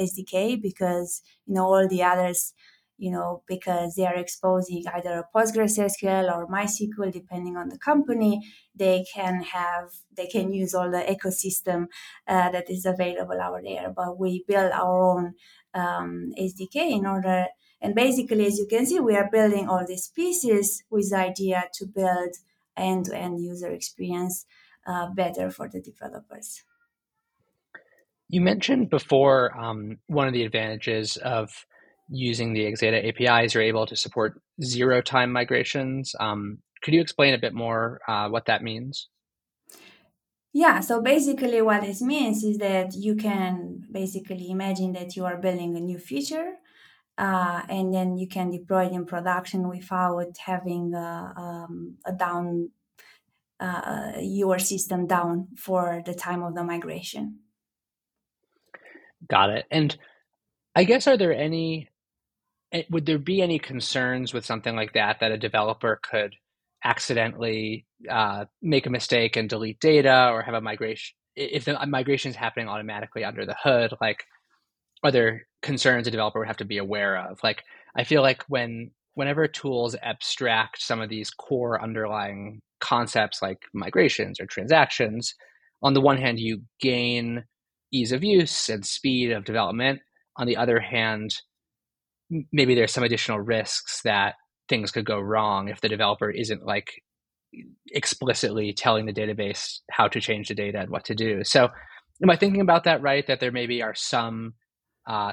SDK 0.01 0.61
because, 0.61 1.23
you 1.47 1.55
know, 1.55 1.65
all 1.65 1.89
the 1.89 2.03
others, 2.03 2.53
you 2.99 3.11
know, 3.11 3.43
because 3.49 3.95
they 3.95 4.07
are 4.07 4.17
exposing 4.17 4.85
either 4.93 5.25
PostgreSQL 5.35 6.33
or 6.35 6.49
MySQL, 6.49 7.13
depending 7.13 7.57
on 7.57 7.69
the 7.69 7.79
company, 7.79 8.41
they 8.75 9.05
can 9.13 9.43
have, 9.43 9.91
they 10.17 10.27
can 10.27 10.53
use 10.53 10.75
all 10.75 10.91
the 10.91 10.99
ecosystem 10.99 11.87
uh, 12.29 12.51
that 12.51 12.69
is 12.69 12.85
available 12.85 13.41
over 13.41 13.61
there. 13.63 13.93
But 13.95 14.19
we 14.19 14.45
build 14.47 14.73
our 14.73 15.17
own 15.17 15.35
um, 15.75 16.33
SDK 16.39 16.93
in 16.93 17.07
order 17.07 17.47
and 17.83 17.97
basically, 17.97 18.47
as 18.47 18.59
you 18.59 18.67
can 18.67 18.87
see, 18.87 19.01
we 19.01 19.17
are 19.17 19.29
building 19.31 19.69
all 19.69 19.85
these 19.85 20.09
pieces 20.09 20.85
with 20.89 21.11
the 21.11 21.17
idea 21.17 21.65
to 21.75 21.87
build 21.87 22.31
end-to-end 22.77 23.41
user 23.41 23.71
experience 23.73 24.47
uh, 24.87 25.11
better 25.11 25.51
for 25.51 25.69
the 25.69 25.81
developers. 25.81 26.63
You 28.29 28.41
mentioned 28.41 28.89
before 28.89 29.59
um, 29.59 29.99
one 30.07 30.29
of 30.29 30.33
the 30.33 30.45
advantages 30.45 31.17
of 31.17 31.51
using 32.09 32.53
the 32.53 32.67
Xata 32.73 33.09
APIs, 33.09 33.55
you're 33.55 33.65
able 33.65 33.87
to 33.87 33.97
support 33.97 34.41
zero-time 34.63 35.33
migrations. 35.33 36.15
Um, 36.21 36.59
could 36.83 36.95
you 36.95 37.01
explain 37.01 37.35
a 37.35 37.39
bit 37.39 37.53
more 37.53 38.01
uh, 38.07 38.29
what 38.29 38.47
that 38.47 38.63
means? 38.63 39.09
Yeah, 40.53 40.81
so 40.81 41.03
basically, 41.03 41.63
what 41.63 41.83
this 41.83 42.01
means 42.01 42.45
is 42.45 42.59
that 42.59 42.95
you 42.95 43.17
can 43.17 43.87
basically 43.91 44.51
imagine 44.51 44.93
that 44.93 45.17
you 45.17 45.25
are 45.25 45.39
building 45.39 45.77
a 45.77 45.81
new 45.81 45.99
feature 45.99 46.59
uh, 47.19 47.63
and 47.69 47.93
then 47.93 48.17
you 48.17 48.27
can 48.27 48.51
deploy 48.51 48.87
it 48.87 48.93
in 48.93 49.05
production 49.05 49.69
without 49.69 50.37
having 50.45 50.95
a, 50.95 51.33
um, 51.37 51.97
a 52.07 52.13
down 52.13 52.71
uh, 53.61 54.13
your 54.21 54.59
system 54.59 55.07
down 55.07 55.49
for 55.57 56.03
the 56.05 56.15
time 56.15 56.43
of 56.43 56.55
the 56.55 56.65
migration. 56.65 57.39
Got 59.29 59.51
it. 59.51 59.67
And 59.71 59.97
I 60.75 60.85
guess 60.85 61.07
are 61.07 61.17
there 61.17 61.35
any 61.35 61.89
eh, 62.73 62.83
would 62.91 63.07
there 63.07 63.19
be 63.19 63.41
any 63.41 63.59
concerns 63.59 64.33
with 64.33 64.45
something 64.45 64.75
like 64.75 64.95
that 64.95 65.21
that 65.21 65.31
a 65.31 65.39
developer 65.39 66.01
could 66.03 66.35
accidentally 66.85 67.87
uh, 68.11 68.47
make 68.61 68.87
a 68.87 68.91
mistake 68.91 69.37
and 69.37 69.49
delete 69.49 69.79
data 69.79 70.31
or 70.33 70.43
have 70.43 70.55
a 70.55 70.61
migration 70.61 71.15
if 71.37 71.65
the 71.65 71.79
migration 71.87 72.31
is 72.31 72.37
happening 72.37 72.69
automatically 72.69 73.25
under 73.25 73.47
the 73.47 73.57
hood 73.63 73.95
like 74.01 74.25
are 75.03 75.11
there 75.11 75.47
concerns 75.63 76.07
a 76.07 76.11
developer 76.11 76.39
would 76.39 76.49
have 76.49 76.57
to 76.59 76.65
be 76.65 76.79
aware 76.79 77.17
of? 77.17 77.39
Like, 77.43 77.63
I 77.97 78.05
feel 78.05 78.23
like 78.23 78.43
when 78.49 78.91
whenever 79.15 79.47
tools 79.47 79.95
abstract 80.03 80.83
some 80.83 81.01
of 81.01 81.09
these 81.09 81.31
core 81.31 81.83
underlying 81.83 82.61
concepts 82.81 83.43
like 83.43 83.59
migrations 83.75 84.41
or 84.41 84.47
transactions, 84.47 85.35
on 85.83 85.95
the 85.95 86.01
one 86.01 86.17
hand, 86.17 86.39
you 86.39 86.63
gain 86.81 87.45
ease 87.93 88.13
of 88.13 88.25
use 88.25 88.69
and 88.69 88.87
speed 88.87 89.33
of 89.33 89.45
development. 89.45 90.01
On 90.37 90.47
the 90.47 90.57
other 90.57 90.81
hand, 90.81 91.35
maybe 92.53 92.75
there's 92.75 92.93
some 92.93 93.05
additional 93.05 93.41
risks 93.41 94.01
that 94.03 94.35
things 94.69 94.91
could 94.91 95.05
go 95.05 95.21
wrong 95.21 95.69
if 95.69 95.81
the 95.81 95.89
developer 95.89 96.31
isn't 96.31 96.65
like 96.65 97.03
explicitly 97.91 98.73
telling 98.73 99.05
the 99.05 99.13
database 99.13 99.81
how 99.91 100.09
to 100.09 100.21
change 100.21 100.49
the 100.49 100.55
data 100.55 100.79
and 100.81 100.91
what 100.91 101.05
to 101.05 101.15
do. 101.15 101.45
So, 101.45 101.69
am 102.23 102.31
I 102.31 102.37
thinking 102.37 102.63
about 102.63 102.85
that 102.85 103.03
right? 103.03 103.27
That 103.27 103.41
there 103.41 103.53
maybe 103.53 103.83
are 103.83 103.95
some 103.95 104.55
uh, 105.07 105.33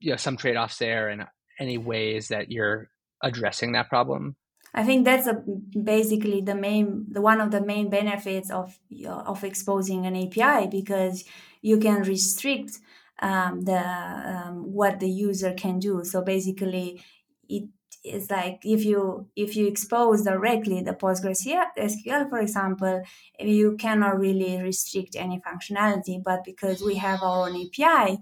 you 0.00 0.10
know 0.10 0.16
some 0.16 0.36
trade-offs 0.36 0.78
there 0.78 1.08
and 1.08 1.26
any 1.58 1.78
ways 1.78 2.28
that 2.28 2.50
you're 2.50 2.88
addressing 3.22 3.72
that 3.72 3.88
problem 3.88 4.36
I 4.74 4.84
think 4.84 5.04
that's 5.04 5.26
a, 5.26 5.42
basically 5.82 6.40
the 6.40 6.54
main, 6.54 7.06
the 7.10 7.20
one 7.20 7.40
of 7.40 7.50
the 7.50 7.60
main 7.60 7.90
benefits 7.90 8.50
of 8.50 8.78
of 9.06 9.44
exposing 9.44 10.06
an 10.06 10.16
API 10.16 10.66
because 10.66 11.24
you 11.60 11.78
can 11.78 12.02
restrict 12.02 12.78
um, 13.20 13.62
the 13.62 13.78
um, 13.78 14.72
what 14.72 14.98
the 14.98 15.10
user 15.10 15.52
can 15.52 15.78
do. 15.78 16.04
So 16.04 16.22
basically, 16.22 17.04
it 17.48 17.68
is 18.02 18.30
like 18.30 18.60
if 18.64 18.84
you 18.84 19.28
if 19.36 19.56
you 19.56 19.66
expose 19.66 20.24
directly 20.24 20.80
the 20.80 20.94
PostgreSQL, 20.94 22.30
for 22.30 22.38
example, 22.38 23.02
you 23.38 23.76
cannot 23.76 24.18
really 24.18 24.60
restrict 24.62 25.16
any 25.16 25.40
functionality. 25.40 26.22
But 26.24 26.44
because 26.44 26.82
we 26.82 26.94
have 26.94 27.22
our 27.22 27.46
own 27.46 27.60
API, 27.60 28.18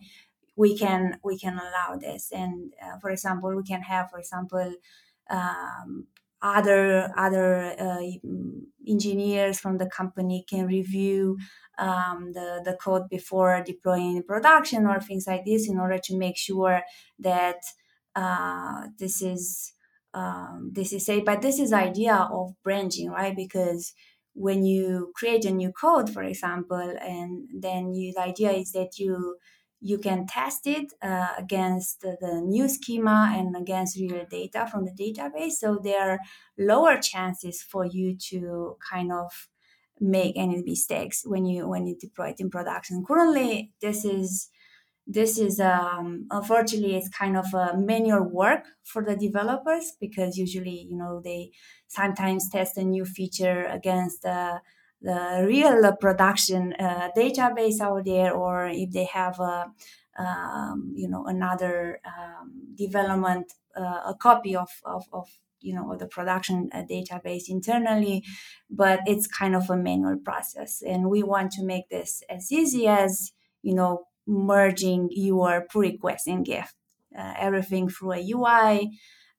we 0.60 0.76
can 0.76 1.18
we 1.24 1.38
can 1.38 1.54
allow 1.66 1.90
this 1.96 2.30
and 2.32 2.72
uh, 2.84 2.96
for 3.00 3.10
example 3.10 3.50
we 3.56 3.62
can 3.72 3.82
have 3.82 4.10
for 4.10 4.18
example 4.18 4.68
um, 5.30 6.06
other 6.42 7.12
other 7.16 7.46
uh, 7.86 8.02
engineers 8.86 9.58
from 9.58 9.78
the 9.78 9.90
company 10.00 10.44
can 10.48 10.66
review 10.66 11.38
um, 11.78 12.32
the 12.36 12.48
the 12.64 12.76
code 12.84 13.08
before 13.08 13.62
deploying 13.72 14.16
in 14.16 14.22
production 14.22 14.86
or 14.86 15.00
things 15.00 15.26
like 15.26 15.44
this 15.44 15.68
in 15.68 15.78
order 15.78 15.98
to 15.98 16.16
make 16.16 16.36
sure 16.36 16.82
that 17.18 17.60
uh, 18.16 18.88
this 18.98 19.22
is 19.22 19.72
um, 20.12 20.70
this 20.72 20.92
is 20.92 21.06
safe. 21.06 21.24
But 21.24 21.42
this 21.42 21.58
is 21.58 21.72
idea 21.72 22.14
of 22.14 22.54
branching, 22.64 23.10
right? 23.10 23.36
Because 23.36 23.92
when 24.34 24.64
you 24.64 25.12
create 25.14 25.44
a 25.44 25.50
new 25.50 25.72
code, 25.72 26.10
for 26.10 26.22
example, 26.22 26.96
and 27.00 27.48
then 27.66 27.94
you, 27.94 28.12
the 28.12 28.22
idea 28.22 28.52
is 28.52 28.72
that 28.72 28.98
you 28.98 29.36
you 29.80 29.98
can 29.98 30.26
test 30.26 30.66
it 30.66 30.92
uh, 31.02 31.34
against 31.38 32.00
the, 32.02 32.42
new 32.44 32.68
schema 32.68 33.32
and 33.34 33.56
against 33.56 33.98
real 33.98 34.26
data 34.30 34.68
from 34.70 34.84
the 34.84 34.92
database. 34.92 35.52
So 35.52 35.78
there 35.82 36.10
are 36.10 36.18
lower 36.58 36.98
chances 36.98 37.62
for 37.62 37.86
you 37.86 38.16
to 38.30 38.76
kind 38.90 39.10
of 39.10 39.48
make 39.98 40.36
any 40.36 40.62
mistakes 40.62 41.22
when 41.26 41.44
you 41.44 41.68
when 41.68 41.86
you 41.86 41.96
deploy 41.98 42.28
it 42.30 42.40
in 42.40 42.50
production. 42.50 43.04
Currently, 43.06 43.72
this 43.80 44.04
is 44.04 44.48
this 45.06 45.38
is 45.38 45.60
um, 45.60 46.26
unfortunately 46.30 46.96
it's 46.96 47.08
kind 47.08 47.36
of 47.36 47.52
a 47.54 47.76
manual 47.76 48.22
work 48.22 48.66
for 48.84 49.02
the 49.04 49.16
developers 49.16 49.92
because 50.00 50.36
usually 50.36 50.86
you 50.88 50.96
know 50.96 51.20
they 51.22 51.50
sometimes 51.88 52.48
test 52.48 52.76
a 52.76 52.84
new 52.84 53.04
feature 53.04 53.64
against 53.66 54.22
the 54.22 54.60
the 55.02 55.44
real 55.46 55.96
production 55.96 56.74
uh, 56.78 57.10
database 57.16 57.80
out 57.80 58.04
there, 58.04 58.32
or 58.32 58.68
if 58.68 58.90
they 58.90 59.04
have 59.04 59.38
a 59.40 59.72
um, 60.18 60.92
you 60.94 61.08
know 61.08 61.26
another 61.26 62.00
um, 62.04 62.74
development 62.74 63.52
uh, 63.76 64.02
a 64.06 64.14
copy 64.18 64.56
of, 64.56 64.68
of, 64.84 65.04
of 65.12 65.28
you 65.60 65.74
know 65.74 65.96
the 65.96 66.06
production 66.06 66.68
uh, 66.72 66.82
database 66.90 67.44
internally. 67.48 68.24
But 68.68 69.00
it's 69.06 69.26
kind 69.26 69.54
of 69.54 69.70
a 69.70 69.76
manual 69.76 70.18
process 70.18 70.82
and 70.86 71.10
we 71.10 71.22
want 71.22 71.52
to 71.52 71.64
make 71.64 71.88
this 71.88 72.22
as 72.28 72.50
easy 72.52 72.86
as 72.86 73.32
you 73.62 73.74
know 73.74 74.06
merging 74.26 75.08
your 75.10 75.66
pull 75.70 75.82
request 75.82 76.26
and 76.26 76.44
GIF 76.44 76.74
uh, 77.16 77.34
everything 77.38 77.88
through 77.88 78.12
a 78.12 78.30
ui 78.32 78.90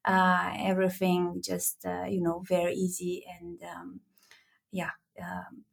uh, 0.05 0.53
everything 0.57 1.41
just 1.43 1.85
uh, 1.85 2.05
you 2.07 2.21
know 2.21 2.43
very 2.47 2.73
easy 2.73 3.23
and 3.39 3.59
um, 3.63 3.99
yeah 4.71 4.91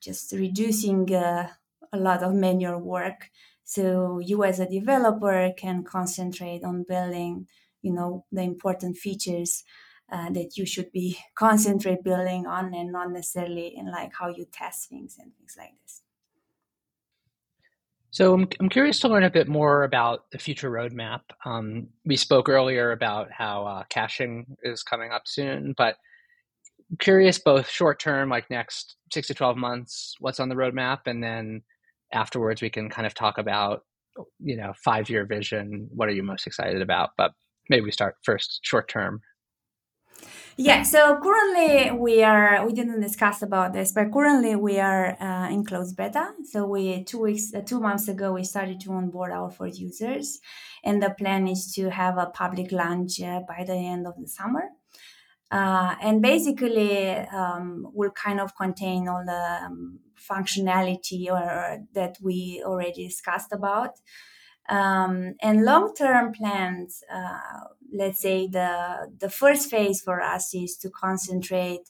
just 0.00 0.32
reducing 0.32 1.14
uh, 1.14 1.48
a 1.92 1.96
lot 1.98 2.22
of 2.22 2.34
manual 2.34 2.78
work. 2.80 3.30
So 3.64 4.18
you 4.18 4.44
as 4.44 4.60
a 4.60 4.68
developer 4.68 5.52
can 5.56 5.84
concentrate 5.84 6.64
on 6.64 6.84
building, 6.88 7.46
you 7.82 7.92
know, 7.92 8.24
the 8.32 8.42
important 8.42 8.96
features 8.96 9.64
uh, 10.10 10.30
that 10.30 10.56
you 10.56 10.64
should 10.64 10.90
be 10.92 11.18
concentrate 11.34 12.02
building 12.02 12.46
on 12.46 12.74
and 12.74 12.92
not 12.92 13.10
necessarily 13.10 13.74
in 13.76 13.90
like 13.90 14.12
how 14.18 14.28
you 14.28 14.46
test 14.50 14.88
things 14.88 15.16
and 15.18 15.32
things 15.36 15.54
like 15.58 15.74
this. 15.82 16.02
So 18.10 18.32
I'm, 18.32 18.48
I'm 18.58 18.70
curious 18.70 19.00
to 19.00 19.08
learn 19.08 19.24
a 19.24 19.30
bit 19.30 19.48
more 19.48 19.84
about 19.84 20.30
the 20.30 20.38
future 20.38 20.70
roadmap. 20.70 21.20
Um, 21.44 21.88
we 22.06 22.16
spoke 22.16 22.48
earlier 22.48 22.92
about 22.92 23.30
how 23.30 23.66
uh, 23.66 23.84
caching 23.90 24.56
is 24.62 24.82
coming 24.82 25.12
up 25.12 25.22
soon, 25.26 25.74
but 25.76 25.96
curious 26.98 27.38
both 27.38 27.68
short 27.68 28.00
term, 28.00 28.28
like 28.28 28.50
next 28.50 28.96
six 29.12 29.28
to 29.28 29.34
12 29.34 29.56
months, 29.56 30.14
what's 30.20 30.40
on 30.40 30.48
the 30.48 30.54
roadmap, 30.54 31.00
and 31.06 31.22
then 31.22 31.62
afterwards 32.12 32.62
we 32.62 32.70
can 32.70 32.88
kind 32.88 33.06
of 33.06 33.14
talk 33.14 33.38
about, 33.38 33.82
you 34.40 34.56
know, 34.56 34.72
five 34.84 35.10
year 35.10 35.26
vision. 35.26 35.88
What 35.90 36.08
are 36.08 36.12
you 36.12 36.22
most 36.22 36.46
excited 36.46 36.82
about? 36.82 37.10
But 37.16 37.32
maybe 37.68 37.84
we 37.84 37.92
start 37.92 38.16
first 38.24 38.60
short 38.62 38.88
term. 38.88 39.20
Yeah, 40.56 40.82
so 40.82 41.20
currently 41.22 41.96
we 41.96 42.24
are, 42.24 42.66
we 42.66 42.72
didn't 42.72 43.00
discuss 43.00 43.42
about 43.42 43.72
this, 43.72 43.92
but 43.92 44.12
currently 44.12 44.56
we 44.56 44.80
are 44.80 45.16
uh, 45.22 45.48
in 45.50 45.64
closed 45.64 45.96
beta. 45.96 46.32
So 46.50 46.66
we, 46.66 47.04
two 47.04 47.20
weeks, 47.20 47.54
uh, 47.54 47.60
two 47.60 47.78
months 47.78 48.08
ago, 48.08 48.32
we 48.32 48.42
started 48.42 48.80
to 48.80 48.90
onboard 48.90 49.30
our 49.30 49.50
first 49.52 49.78
users. 49.78 50.40
And 50.84 51.00
the 51.00 51.10
plan 51.10 51.46
is 51.46 51.72
to 51.74 51.90
have 51.90 52.18
a 52.18 52.26
public 52.26 52.72
launch 52.72 53.20
uh, 53.20 53.42
by 53.46 53.62
the 53.64 53.74
end 53.74 54.08
of 54.08 54.14
the 54.18 54.26
summer. 54.26 54.64
Uh, 55.50 55.94
and 56.02 56.20
basically 56.20 57.08
um, 57.08 57.88
will 57.94 58.10
kind 58.10 58.38
of 58.38 58.54
contain 58.54 59.08
all 59.08 59.24
the 59.24 59.58
um, 59.64 59.98
functionality 60.18 61.30
or 61.30 61.78
that 61.94 62.18
we 62.22 62.62
already 62.66 63.06
discussed 63.06 63.52
about. 63.52 63.92
Um, 64.68 65.34
and 65.40 65.64
long-term 65.64 66.32
plans, 66.32 67.02
uh, 67.10 67.60
let's 67.90 68.20
say 68.20 68.46
the 68.46 69.10
the 69.18 69.30
first 69.30 69.70
phase 69.70 70.02
for 70.02 70.20
us 70.20 70.54
is 70.54 70.76
to 70.78 70.90
concentrate 70.90 71.88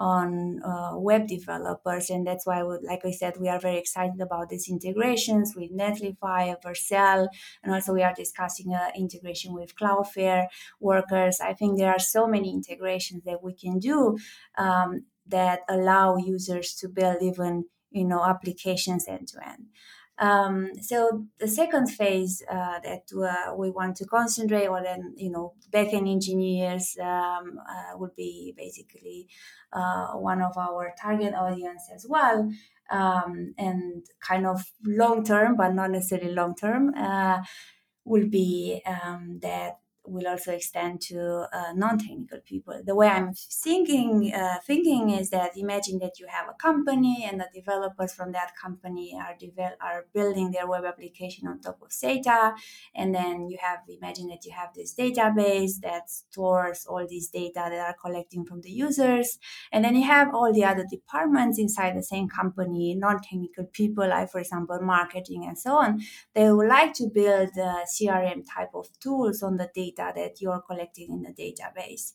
on 0.00 0.60
uh, 0.64 0.98
web 0.98 1.28
developers, 1.28 2.08
and 2.08 2.26
that's 2.26 2.46
why, 2.46 2.62
like 2.62 3.04
I 3.04 3.10
said, 3.10 3.34
we 3.38 3.48
are 3.48 3.60
very 3.60 3.78
excited 3.78 4.20
about 4.20 4.48
these 4.48 4.68
integrations 4.68 5.54
with 5.54 5.70
Netlify, 5.70 6.56
Vercel, 6.64 7.28
and 7.62 7.72
also 7.72 7.92
we 7.92 8.02
are 8.02 8.14
discussing 8.14 8.72
uh, 8.72 8.90
integration 8.96 9.52
with 9.52 9.76
Cloudflare 9.76 10.46
workers. 10.80 11.38
I 11.40 11.52
think 11.52 11.78
there 11.78 11.92
are 11.92 11.98
so 11.98 12.26
many 12.26 12.50
integrations 12.50 13.24
that 13.24 13.42
we 13.42 13.52
can 13.54 13.78
do 13.78 14.16
um, 14.56 15.04
that 15.26 15.60
allow 15.68 16.16
users 16.16 16.74
to 16.76 16.88
build 16.88 17.18
even 17.22 17.66
you 17.90 18.04
know 18.04 18.24
applications 18.24 19.06
end 19.06 19.28
to 19.28 19.46
end. 19.46 19.66
Um, 20.20 20.72
so 20.82 21.26
the 21.38 21.48
second 21.48 21.86
phase 21.88 22.42
uh, 22.50 22.78
that 22.84 23.04
uh, 23.16 23.54
we 23.56 23.70
want 23.70 23.96
to 23.96 24.04
concentrate 24.04 24.66
on, 24.66 24.82
then 24.82 25.14
you 25.16 25.30
know, 25.30 25.54
backend 25.72 26.10
engineers 26.10 26.96
um, 27.00 27.58
uh, 27.68 27.96
would 27.96 28.14
be 28.14 28.52
basically 28.56 29.28
uh, 29.72 30.08
one 30.12 30.42
of 30.42 30.56
our 30.58 30.92
target 31.00 31.34
audience 31.34 31.88
as 31.94 32.06
well, 32.08 32.52
um, 32.90 33.54
and 33.56 34.04
kind 34.20 34.46
of 34.46 34.62
long 34.84 35.24
term, 35.24 35.56
but 35.56 35.74
not 35.74 35.90
necessarily 35.90 36.32
long 36.34 36.54
term, 36.54 36.92
uh, 36.94 37.38
will 38.04 38.28
be 38.28 38.82
um, 38.86 39.38
that 39.42 39.78
will 40.10 40.26
also 40.26 40.52
extend 40.52 41.00
to 41.00 41.46
uh, 41.52 41.72
non-technical 41.74 42.40
people. 42.44 42.80
The 42.84 42.94
way 42.94 43.08
I'm 43.08 43.32
thinking 43.34 44.32
uh, 44.34 44.58
thinking 44.66 45.10
is 45.10 45.30
that 45.30 45.56
imagine 45.56 45.98
that 46.00 46.18
you 46.18 46.26
have 46.28 46.48
a 46.48 46.54
company 46.54 47.26
and 47.28 47.40
the 47.40 47.48
developers 47.54 48.12
from 48.12 48.32
that 48.32 48.52
company 48.60 49.16
are 49.18 49.34
develop, 49.38 49.78
are 49.80 50.06
building 50.12 50.50
their 50.50 50.66
web 50.66 50.84
application 50.84 51.46
on 51.48 51.60
top 51.60 51.78
of 51.82 51.90
Xata, 51.90 52.54
and 52.94 53.14
then 53.14 53.48
you 53.48 53.58
have 53.60 53.80
imagine 53.88 54.28
that 54.28 54.44
you 54.44 54.52
have 54.52 54.70
this 54.74 54.94
database 54.94 55.80
that 55.82 56.10
stores 56.10 56.86
all 56.88 57.06
these 57.08 57.28
data 57.28 57.66
that 57.70 57.88
are 57.88 57.96
collecting 58.00 58.44
from 58.44 58.60
the 58.62 58.70
users, 58.70 59.38
and 59.72 59.84
then 59.84 59.96
you 59.96 60.04
have 60.04 60.34
all 60.34 60.52
the 60.52 60.64
other 60.64 60.86
departments 60.90 61.58
inside 61.58 61.96
the 61.96 62.02
same 62.02 62.28
company, 62.28 62.94
non-technical 62.94 63.64
people 63.72 64.08
like 64.08 64.30
for 64.30 64.40
example 64.40 64.78
marketing 64.82 65.44
and 65.46 65.58
so 65.58 65.76
on. 65.76 66.00
They 66.34 66.50
would 66.50 66.68
like 66.68 66.94
to 66.94 67.06
build 67.12 67.50
CRM 67.56 68.44
type 68.54 68.70
of 68.74 68.86
tools 69.00 69.42
on 69.42 69.56
the 69.56 69.68
data 69.74 69.99
data 70.00 70.20
that 70.20 70.40
you're 70.40 70.62
collecting 70.68 71.08
in 71.10 71.22
the 71.22 71.34
database. 71.44 72.12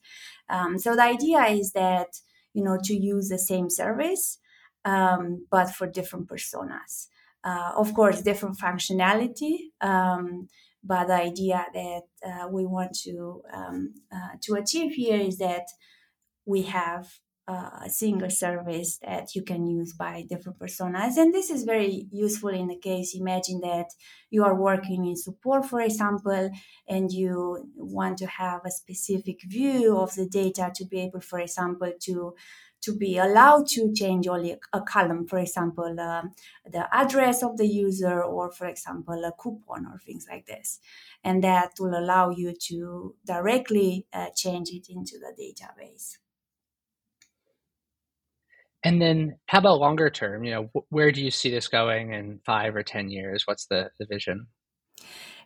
Um, 0.49 0.79
so 0.79 0.95
the 0.95 1.03
idea 1.03 1.41
is 1.45 1.71
that 1.71 2.09
you 2.53 2.63
know 2.63 2.77
to 2.83 2.93
use 2.93 3.29
the 3.29 3.39
same 3.39 3.69
service, 3.69 4.39
um, 4.83 5.45
but 5.51 5.67
for 5.75 5.87
different 5.87 6.27
personas. 6.27 7.07
Uh, 7.43 7.73
of 7.75 7.93
course, 7.93 8.21
different 8.21 8.57
functionality. 8.57 9.55
Um, 9.79 10.47
but 10.83 11.07
the 11.07 11.13
idea 11.15 11.65
that 11.73 12.03
uh, 12.25 12.47
we 12.47 12.65
want 12.65 12.95
to 13.03 13.41
um, 13.51 13.93
uh, 14.15 14.37
to 14.41 14.55
achieve 14.55 14.93
here 14.93 15.19
is 15.19 15.37
that 15.39 15.65
we 16.45 16.63
have 16.63 17.19
a 17.47 17.89
single 17.89 18.29
service 18.29 18.97
that 19.05 19.35
you 19.35 19.43
can 19.43 19.67
use 19.67 19.93
by 19.93 20.25
different 20.27 20.57
personas. 20.57 21.17
And 21.17 21.33
this 21.33 21.51
is 21.51 21.63
very 21.63 22.07
useful 22.11 22.49
in 22.49 22.67
the 22.67 22.77
case, 22.77 23.15
imagine 23.15 23.59
that 23.61 23.87
you 24.31 24.43
are 24.43 24.59
working 24.59 25.05
in 25.05 25.15
support, 25.15 25.65
for 25.65 25.79
example, 25.79 26.49
and 26.87 27.11
you 27.11 27.69
want 27.75 28.17
to 28.17 28.25
have 28.25 28.61
a 28.65 28.71
specific 28.71 29.41
view 29.43 29.97
of 29.97 30.15
the 30.15 30.27
data 30.27 30.71
to 30.75 30.85
be 30.85 31.01
able, 31.01 31.21
for 31.21 31.39
example, 31.39 31.91
to 32.01 32.35
to 32.81 32.95
be 32.95 33.17
allowed 33.17 33.67
to 33.67 33.91
change 33.93 34.27
only 34.27 34.55
a 34.71 34.81
column, 34.81 35.25
for 35.25 35.39
example, 35.39 35.95
uh, 35.99 36.21
the 36.71 36.87
address 36.95 37.41
of 37.41 37.57
the 37.57 37.65
user, 37.65 38.21
or 38.21 38.51
for 38.51 38.67
example, 38.67 39.23
a 39.25 39.31
coupon 39.31 39.87
or 39.87 39.97
things 40.05 40.27
like 40.29 40.45
this. 40.45 40.79
And 41.23 41.43
that 41.43 41.71
will 41.79 41.97
allow 41.97 42.29
you 42.29 42.53
to 42.67 43.15
directly 43.25 44.05
uh, 44.13 44.27
change 44.35 44.69
it 44.69 44.85
into 44.87 45.17
the 45.17 45.33
database. 45.33 46.17
And 48.85 49.01
then 49.01 49.39
how 49.47 49.57
about 49.59 49.79
longer 49.79 50.11
term? 50.11 50.43
You 50.43 50.51
know, 50.51 50.83
where 50.89 51.11
do 51.11 51.19
you 51.19 51.31
see 51.31 51.49
this 51.49 51.67
going 51.67 52.13
in 52.13 52.39
five 52.45 52.75
or 52.75 52.83
10 52.83 53.09
years? 53.09 53.43
What's 53.45 53.65
the, 53.65 53.89
the 53.99 54.05
vision? 54.05 54.45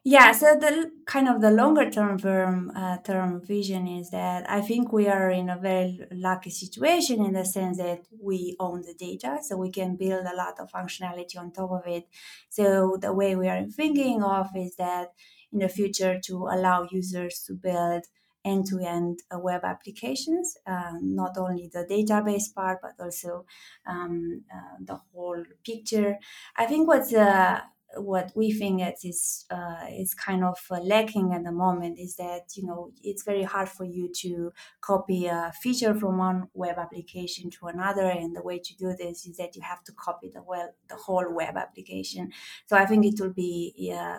Yeah, 0.04 0.32
so 0.34 0.56
the 0.60 0.92
kind 1.06 1.28
of 1.28 1.42
the 1.42 1.52
longer 1.52 1.90
term 1.90 2.20
term, 2.20 2.72
uh, 2.76 2.98
term 2.98 3.42
vision 3.42 3.88
is 3.88 4.12
that 4.12 4.50
I 4.50 4.62
think 4.62 4.92
we 4.92 5.08
are 5.08 5.30
in 5.30 5.50
a 5.50 5.58
very 5.58 6.02
lucky 6.12 6.50
situation 6.50 7.24
in 7.24 7.34
the 7.34 7.46
sense 7.46 7.78
that 7.78 8.06
we 8.22 8.56
own 8.60 8.82
the 8.82 8.94
data, 8.94 9.40
so 9.42 9.58
we 9.58 9.72
can 9.72 9.98
build 9.98 10.26
a 10.26 10.36
lot 10.36 10.60
of 10.60 10.72
functionality 10.72 11.38
on 11.38 11.52
top 11.52 11.72
of 11.72 11.86
it. 11.86 12.08
So 12.50 12.98
the 13.02 13.14
way 13.14 13.36
we 13.36 13.48
are 13.50 13.66
thinking 13.66 14.24
of 14.24 14.48
is 14.56 14.76
that 14.78 15.10
in 15.52 15.60
the 15.60 15.70
future 15.70 16.20
to 16.26 16.48
allow 16.48 16.88
users 16.90 17.44
to 17.48 17.54
build 17.54 18.04
end-to-end 18.46 19.20
uh, 19.34 19.40
web 19.40 19.62
applications, 19.64 20.58
uh, 20.66 20.94
not 21.02 21.38
only 21.38 21.68
the 21.68 21.86
database 21.86 22.54
part, 22.54 22.80
but 22.82 22.94
also 23.04 23.46
um, 23.86 24.44
uh, 24.54 24.78
the 24.80 24.96
whole 25.14 25.44
picture. 25.66 26.18
I 26.56 26.66
think 26.66 26.88
what's 26.88 27.14
uh, 27.14 27.62
what 27.98 28.32
we 28.36 28.52
think 28.52 28.80
that 28.80 28.98
is 29.04 29.46
uh, 29.50 29.86
is 29.92 30.14
kind 30.14 30.44
of 30.44 30.60
uh, 30.70 30.80
lacking 30.82 31.34
at 31.34 31.44
the 31.44 31.52
moment 31.52 31.98
is 31.98 32.16
that 32.18 32.44
you 32.56 32.66
know 32.66 32.92
it's 33.02 33.24
very 33.24 33.44
hard 33.44 33.68
for 33.68 33.84
you 33.84 34.12
to 34.18 34.52
copy 34.82 35.26
a 35.26 35.52
feature 35.62 35.96
from 35.96 36.18
one 36.20 36.50
web 36.54 36.78
application 36.78 37.50
to 37.50 37.66
another, 37.68 38.06
and 38.06 38.36
the 38.36 38.44
way 38.44 38.60
to 38.60 38.76
do 38.76 38.96
this 38.96 39.26
is 39.26 39.38
that 39.38 39.56
you 39.56 39.62
have 39.64 39.84
to 39.84 39.92
copy 39.94 40.30
the 40.34 40.44
well 40.44 40.74
the 40.88 40.96
whole 40.96 41.34
web 41.34 41.58
application. 41.58 42.32
So 42.68 42.78
I 42.78 42.86
think 42.86 43.06
it 43.06 43.20
will 43.20 43.34
be 43.34 43.74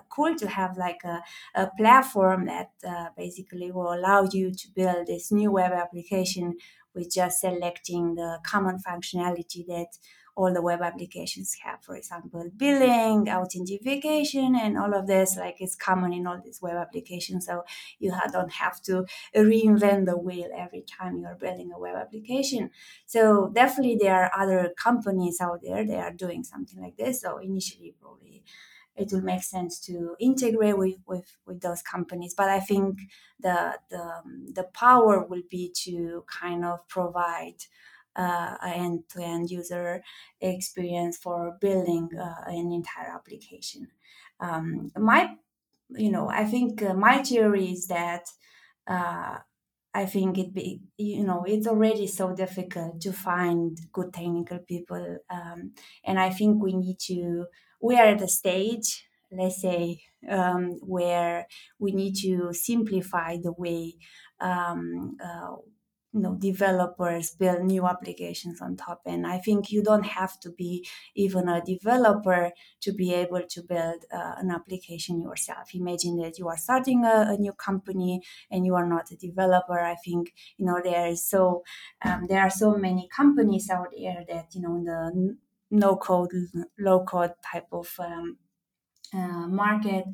cool 0.09 0.35
to 0.37 0.49
have 0.49 0.77
like 0.77 1.03
a, 1.05 1.23
a 1.55 1.71
platform 1.77 2.47
that 2.47 2.73
uh, 2.87 3.09
basically 3.17 3.71
will 3.71 3.93
allow 3.93 4.29
you 4.31 4.53
to 4.53 4.69
build 4.75 5.07
this 5.07 5.31
new 5.31 5.51
web 5.53 5.73
application 5.73 6.57
with 6.95 7.13
just 7.13 7.41
selecting 7.41 8.15
the 8.17 8.41
common 8.45 8.79
functionality 8.79 9.65
that 9.67 9.87
all 10.37 10.53
the 10.53 10.63
web 10.63 10.81
applications 10.83 11.57
have. 11.65 11.83
For 11.83 11.97
example, 11.97 12.51
billing, 12.57 13.29
authentication, 13.29 14.57
and 14.57 14.79
all 14.79 14.95
of 14.95 15.07
this, 15.07 15.37
like 15.37 15.57
it's 15.61 15.75
common 15.75 16.13
in 16.13 16.27
all 16.27 16.41
these 16.45 16.61
web 16.63 16.77
applications. 16.77 17.47
So 17.47 17.65
you 17.99 18.13
don't 18.33 18.53
have 18.53 18.81
to 18.83 19.07
reinvent 19.35 20.07
the 20.07 20.17
wheel 20.17 20.49
every 20.57 20.83
time 20.83 21.19
you're 21.19 21.35
building 21.35 21.71
a 21.75 21.79
web 21.79 21.97
application. 21.97 22.71
So 23.07 23.51
definitely 23.55 23.99
there 24.01 24.15
are 24.15 24.31
other 24.37 24.73
companies 24.77 25.41
out 25.41 25.61
there 25.63 25.87
that 25.87 25.99
are 25.99 26.13
doing 26.13 26.45
something 26.45 26.81
like 26.81 26.97
this. 26.97 27.23
So 27.23 27.39
initially, 27.39 27.95
probably 28.01 28.45
it 28.97 29.13
will 29.13 29.23
make 29.23 29.43
sense 29.43 29.81
to 29.81 30.15
integrate 30.21 30.77
with, 30.77 30.97
with, 31.07 31.37
with 31.47 31.61
those 31.61 31.83
companies. 31.83 32.35
But 32.35 32.49
I 32.49 32.61
think 32.61 33.01
the, 33.39 33.79
the, 33.89 34.23
the 34.53 34.65
power 34.65 35.25
will 35.25 35.43
be 35.49 35.73
to 35.85 36.25
kind 36.27 36.65
of 36.65 36.87
provide 36.89 37.65
uh, 38.21 38.57
end-to-end 38.85 39.51
user 39.51 40.03
experience 40.41 41.17
for 41.25 41.57
building 41.61 42.07
uh, 42.27 42.43
an 42.47 42.73
entire 42.81 43.13
application. 43.19 43.83
Um, 44.41 44.91
my, 44.97 45.21
you 46.05 46.11
know, 46.15 46.29
I 46.29 46.45
think 46.53 46.83
uh, 46.83 46.95
my 46.95 47.23
theory 47.23 47.67
is 47.77 47.87
that 47.87 48.25
uh, 48.87 49.39
I 49.93 50.07
think 50.07 50.39
it 50.39 50.55
be, 50.55 50.83
you 50.97 51.25
know, 51.25 51.45
it's 51.47 51.67
already 51.67 52.07
so 52.07 52.35
difficult 52.35 53.01
to 53.01 53.13
find 53.13 53.79
good 53.93 54.13
technical 54.13 54.61
people, 54.73 55.19
um, 55.29 55.73
and 56.05 56.17
I 56.27 56.31
think 56.31 56.63
we 56.63 56.73
need 56.75 56.99
to. 57.11 57.47
We 57.83 57.97
are 57.97 58.09
at 58.15 58.23
a 58.23 58.29
stage, 58.29 58.89
let's 59.33 59.61
say, 59.61 60.03
um, 60.29 60.79
where 60.97 61.47
we 61.79 61.91
need 61.93 62.15
to 62.23 62.53
simplify 62.53 63.39
the 63.43 63.53
way 63.53 63.95
um, 64.39 65.17
uh, 65.25 65.57
you 66.13 66.21
know 66.21 66.35
developers 66.35 67.31
build 67.31 67.63
new 67.63 67.87
applications 67.87 68.61
on 68.61 68.77
top. 68.77 69.03
And 69.07 69.27
i 69.27 69.39
think 69.39 69.71
you 69.71 69.83
don't 69.83 70.07
have 70.07 70.39
to 70.41 70.51
be 70.51 70.87
even 71.15 71.49
a 71.49 71.63
developer 71.65 72.53
to 72.81 72.93
be 72.93 73.15
able 73.15 73.43
to 73.49 73.63
build 73.63 74.05
uh, 74.13 74.35
an 74.39 74.51
application 74.51 75.21
yourself. 75.21 75.75
Imagine 75.75 76.17
that 76.19 76.39
you 76.39 76.49
are 76.49 76.57
starting 76.57 77.05
a, 77.05 77.27
a, 77.29 77.37
new 77.37 77.53
company 77.53 78.23
and 78.51 78.67
you 78.67 78.75
are 78.75 78.87
not 78.87 79.11
a 79.11 79.17
developer. 79.17 79.79
I 79.79 79.97
think 80.05 80.33
you 80.57 80.67
know 80.67 80.81
there 80.83 81.07
is 81.07 81.25
so 81.25 81.63
um, 82.05 82.27
there 82.29 82.41
are 82.41 82.51
so 82.51 82.77
many 82.77 83.09
companies 83.15 83.71
out 83.71 83.89
there 83.97 84.25
that 84.29 84.55
you 84.55 84.63
know 84.63 84.83
the 84.85 85.37
no 85.71 85.97
code 85.97 86.33
low 86.79 87.05
code 87.05 87.35
type 87.51 87.69
of 87.73 87.89
um, 88.01 88.37
uh, 89.15 89.47
market 89.49 90.05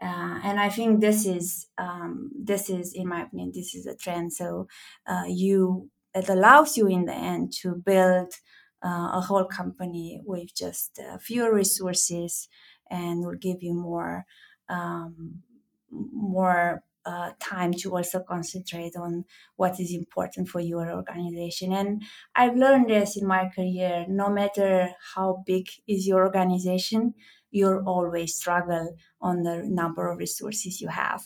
uh, 0.00 0.38
and 0.44 0.60
I 0.60 0.68
think 0.68 1.00
this 1.00 1.26
is 1.26 1.66
um, 1.76 2.30
this 2.38 2.70
is 2.70 2.92
in 2.94 3.08
my 3.08 3.22
opinion 3.22 3.52
this 3.52 3.74
is 3.74 3.86
a 3.86 3.96
trend. 3.96 4.32
So 4.32 4.68
uh, 5.06 5.24
you 5.26 5.90
it 6.14 6.28
allows 6.28 6.76
you 6.76 6.86
in 6.86 7.04
the 7.04 7.14
end 7.14 7.52
to 7.62 7.74
build 7.74 8.32
uh, 8.84 9.10
a 9.14 9.20
whole 9.20 9.44
company 9.44 10.20
with 10.24 10.54
just 10.54 11.00
fewer 11.20 11.52
resources 11.52 12.48
and 12.90 13.24
will 13.24 13.36
give 13.36 13.62
you 13.62 13.74
more 13.74 14.24
um, 14.68 15.42
more 15.90 16.84
uh, 17.04 17.30
time 17.40 17.72
to 17.72 17.96
also 17.96 18.20
concentrate 18.20 18.94
on 18.94 19.24
what 19.56 19.80
is 19.80 19.94
important 19.94 20.48
for 20.48 20.60
your 20.60 20.92
organization. 20.92 21.72
And 21.72 22.02
I've 22.36 22.54
learned 22.54 22.90
this 22.90 23.16
in 23.16 23.26
my 23.26 23.48
career. 23.48 24.04
No 24.08 24.28
matter 24.28 24.90
how 25.14 25.42
big 25.46 25.68
is 25.86 26.06
your 26.06 26.24
organization, 26.24 27.14
you'll 27.50 27.82
always 27.86 28.36
struggle 28.36 28.96
on 29.20 29.42
the 29.42 29.62
number 29.64 30.08
of 30.10 30.18
resources 30.18 30.80
you 30.80 30.88
have. 30.88 31.24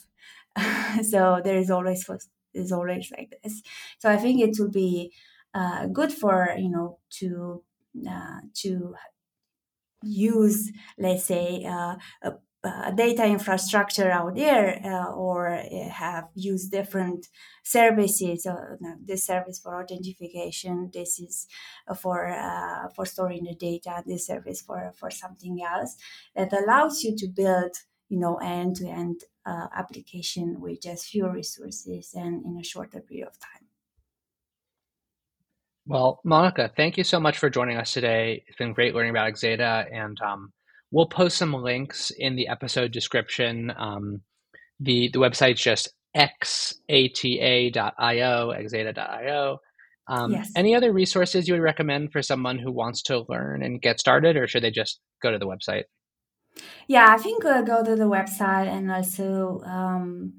so 1.03 1.41
there 1.43 1.57
is 1.57 1.71
always 1.71 2.09
is 2.55 2.73
always 2.73 3.11
like 3.17 3.35
this. 3.43 3.63
So 3.99 4.11
I 4.11 4.17
think 4.17 4.41
it 4.41 4.57
will 4.59 4.71
be 4.71 5.13
uh, 5.55 5.87
good 5.87 6.13
for 6.13 6.55
you 6.59 6.71
know 6.71 6.99
to 7.21 7.65
uh, 8.09 8.41
to 8.63 8.95
use 10.03 10.73
let's 10.99 11.25
say 11.25 11.65
uh, 11.65 11.97
a 12.23 12.33
uh, 12.65 12.91
data 12.93 13.25
infrastructure 13.25 14.11
out 14.11 14.37
there 14.37 14.81
uh, 14.85 15.13
or 15.13 15.49
uh, 15.49 15.89
have 15.89 16.29
used 16.35 16.71
different 16.71 17.29
services. 17.65 18.47
Uh, 18.47 18.77
this 19.05 19.27
service 19.27 19.59
for 19.59 19.83
authentication 19.83 20.91
this 20.93 21.19
is 21.19 21.49
for 22.01 22.29
uh, 22.29 22.89
for 22.95 23.05
storing 23.05 23.45
the 23.45 23.55
data 23.55 24.03
this 24.07 24.27
service 24.27 24.61
for 24.61 24.93
for 24.97 25.11
something 25.11 25.59
else 25.63 25.97
that 26.37 26.53
allows 26.53 27.03
you 27.03 27.17
to 27.17 27.27
build 27.27 27.73
you 28.09 28.19
know 28.19 28.37
end-to-end 28.37 29.23
uh, 29.45 29.67
application 29.77 30.61
with 30.61 30.81
just 30.83 31.07
fewer 31.07 31.33
resources 31.33 32.13
and 32.15 32.45
in 32.45 32.59
a 32.61 32.65
shorter 32.65 33.01
period 33.01 33.27
of 33.27 33.39
time. 33.41 33.67
Well 35.85 36.21
monica 36.23 36.71
thank 36.77 36.97
you 36.97 37.03
so 37.03 37.19
much 37.19 37.39
for 37.39 37.51
joining 37.51 37.77
us 37.77 37.93
today. 37.93 38.45
It's 38.47 38.57
been 38.57 38.73
great 38.73 38.95
learning 38.95 39.11
about 39.11 39.33
Xata 39.33 39.93
and 39.93 40.21
um, 40.21 40.53
We'll 40.93 41.07
post 41.07 41.39
some 41.39 41.55
links 41.55 42.13
in 42.17 42.37
the 42.37 42.49
episode 42.49 42.93
description. 42.93 43.73
Um, 43.77 44.21
the 44.79 45.11
the 45.13 45.19
website's 45.19 45.63
just 45.63 45.89
xata.io, 46.17 46.93
xata.io. 48.53 49.59
Um, 50.09 50.33
yes. 50.33 50.51
Any 50.55 50.75
other 50.75 50.93
resources 50.93 51.49
you 51.49 51.55
would 51.55 51.63
recommend 51.63 52.13
for 52.13 52.23
someone 52.23 52.59
who 52.59 52.71
wants 52.71 53.03
to 53.05 53.25
learn 53.29 53.63
and 53.63 53.81
get 53.81 53.99
started, 53.99 54.37
or 54.37 54.47
should 54.47 54.63
they 54.63 54.71
just 54.71 55.01
go 55.23 55.31
to 55.31 55.39
the 55.39 55.47
website? 55.47 55.85
Yeah, 56.87 57.07
I 57.09 57.17
think 57.17 57.45
uh, 57.45 57.63
go 57.63 57.83
to 57.83 57.97
the 57.97 58.05
website 58.05 58.67
and 58.67 58.91
also 58.91 59.63
um, 59.65 60.35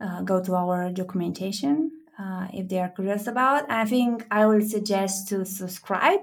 uh, 0.00 0.22
go 0.22 0.42
to 0.42 0.54
our 0.54 0.90
documentation 0.90 1.92
uh, 2.18 2.48
if 2.52 2.68
they 2.68 2.80
are 2.80 2.88
curious 2.88 3.26
about. 3.26 3.70
I 3.70 3.84
think 3.84 4.26
I 4.30 4.46
would 4.46 4.68
suggest 4.68 5.28
to 5.28 5.44
subscribe 5.44 6.20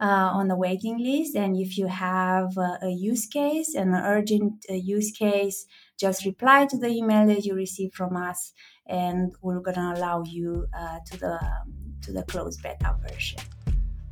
uh, 0.00 0.30
on 0.32 0.48
the 0.48 0.56
waiting 0.56 0.98
list. 0.98 1.34
And 1.34 1.56
if 1.56 1.76
you 1.76 1.86
have 1.86 2.56
uh, 2.56 2.78
a 2.82 2.90
use 2.90 3.26
case, 3.26 3.74
an 3.74 3.94
urgent 3.94 4.64
uh, 4.70 4.74
use 4.74 5.10
case, 5.10 5.66
just 5.98 6.24
reply 6.24 6.66
to 6.66 6.78
the 6.78 6.88
email 6.88 7.26
that 7.26 7.44
you 7.44 7.54
receive 7.54 7.92
from 7.92 8.16
us, 8.16 8.52
and 8.86 9.34
we're 9.42 9.60
gonna 9.60 9.94
allow 9.96 10.22
you 10.22 10.66
uh, 10.76 10.98
to 11.06 11.18
the 11.18 11.32
um, 11.32 11.74
to 12.02 12.12
the 12.12 12.22
closed 12.24 12.62
beta 12.62 12.96
version. 13.08 13.40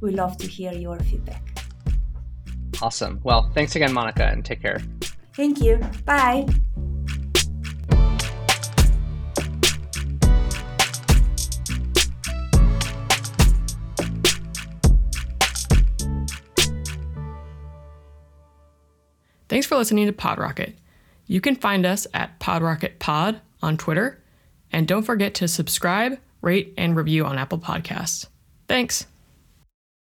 We 0.00 0.10
love 0.10 0.36
to 0.38 0.46
hear 0.46 0.72
your 0.72 0.98
feedback. 0.98 1.42
Awesome. 2.82 3.20
Well, 3.22 3.50
thanks 3.54 3.74
again, 3.76 3.92
Monica, 3.92 4.26
and 4.26 4.44
take 4.44 4.60
care. 4.60 4.82
Thank 5.34 5.60
you. 5.60 5.80
Bye. 6.04 6.46
Thanks 19.56 19.66
for 19.66 19.76
listening 19.76 20.04
to 20.04 20.12
PodRocket. 20.12 20.74
You 21.26 21.40
can 21.40 21.56
find 21.56 21.86
us 21.86 22.06
at 22.12 22.38
PodRocketPod 22.40 23.40
on 23.62 23.78
Twitter, 23.78 24.22
and 24.70 24.86
don't 24.86 25.02
forget 25.02 25.32
to 25.36 25.48
subscribe, 25.48 26.18
rate, 26.42 26.74
and 26.76 26.94
review 26.94 27.24
on 27.24 27.38
Apple 27.38 27.58
Podcasts. 27.58 28.26
Thanks. 28.68 29.06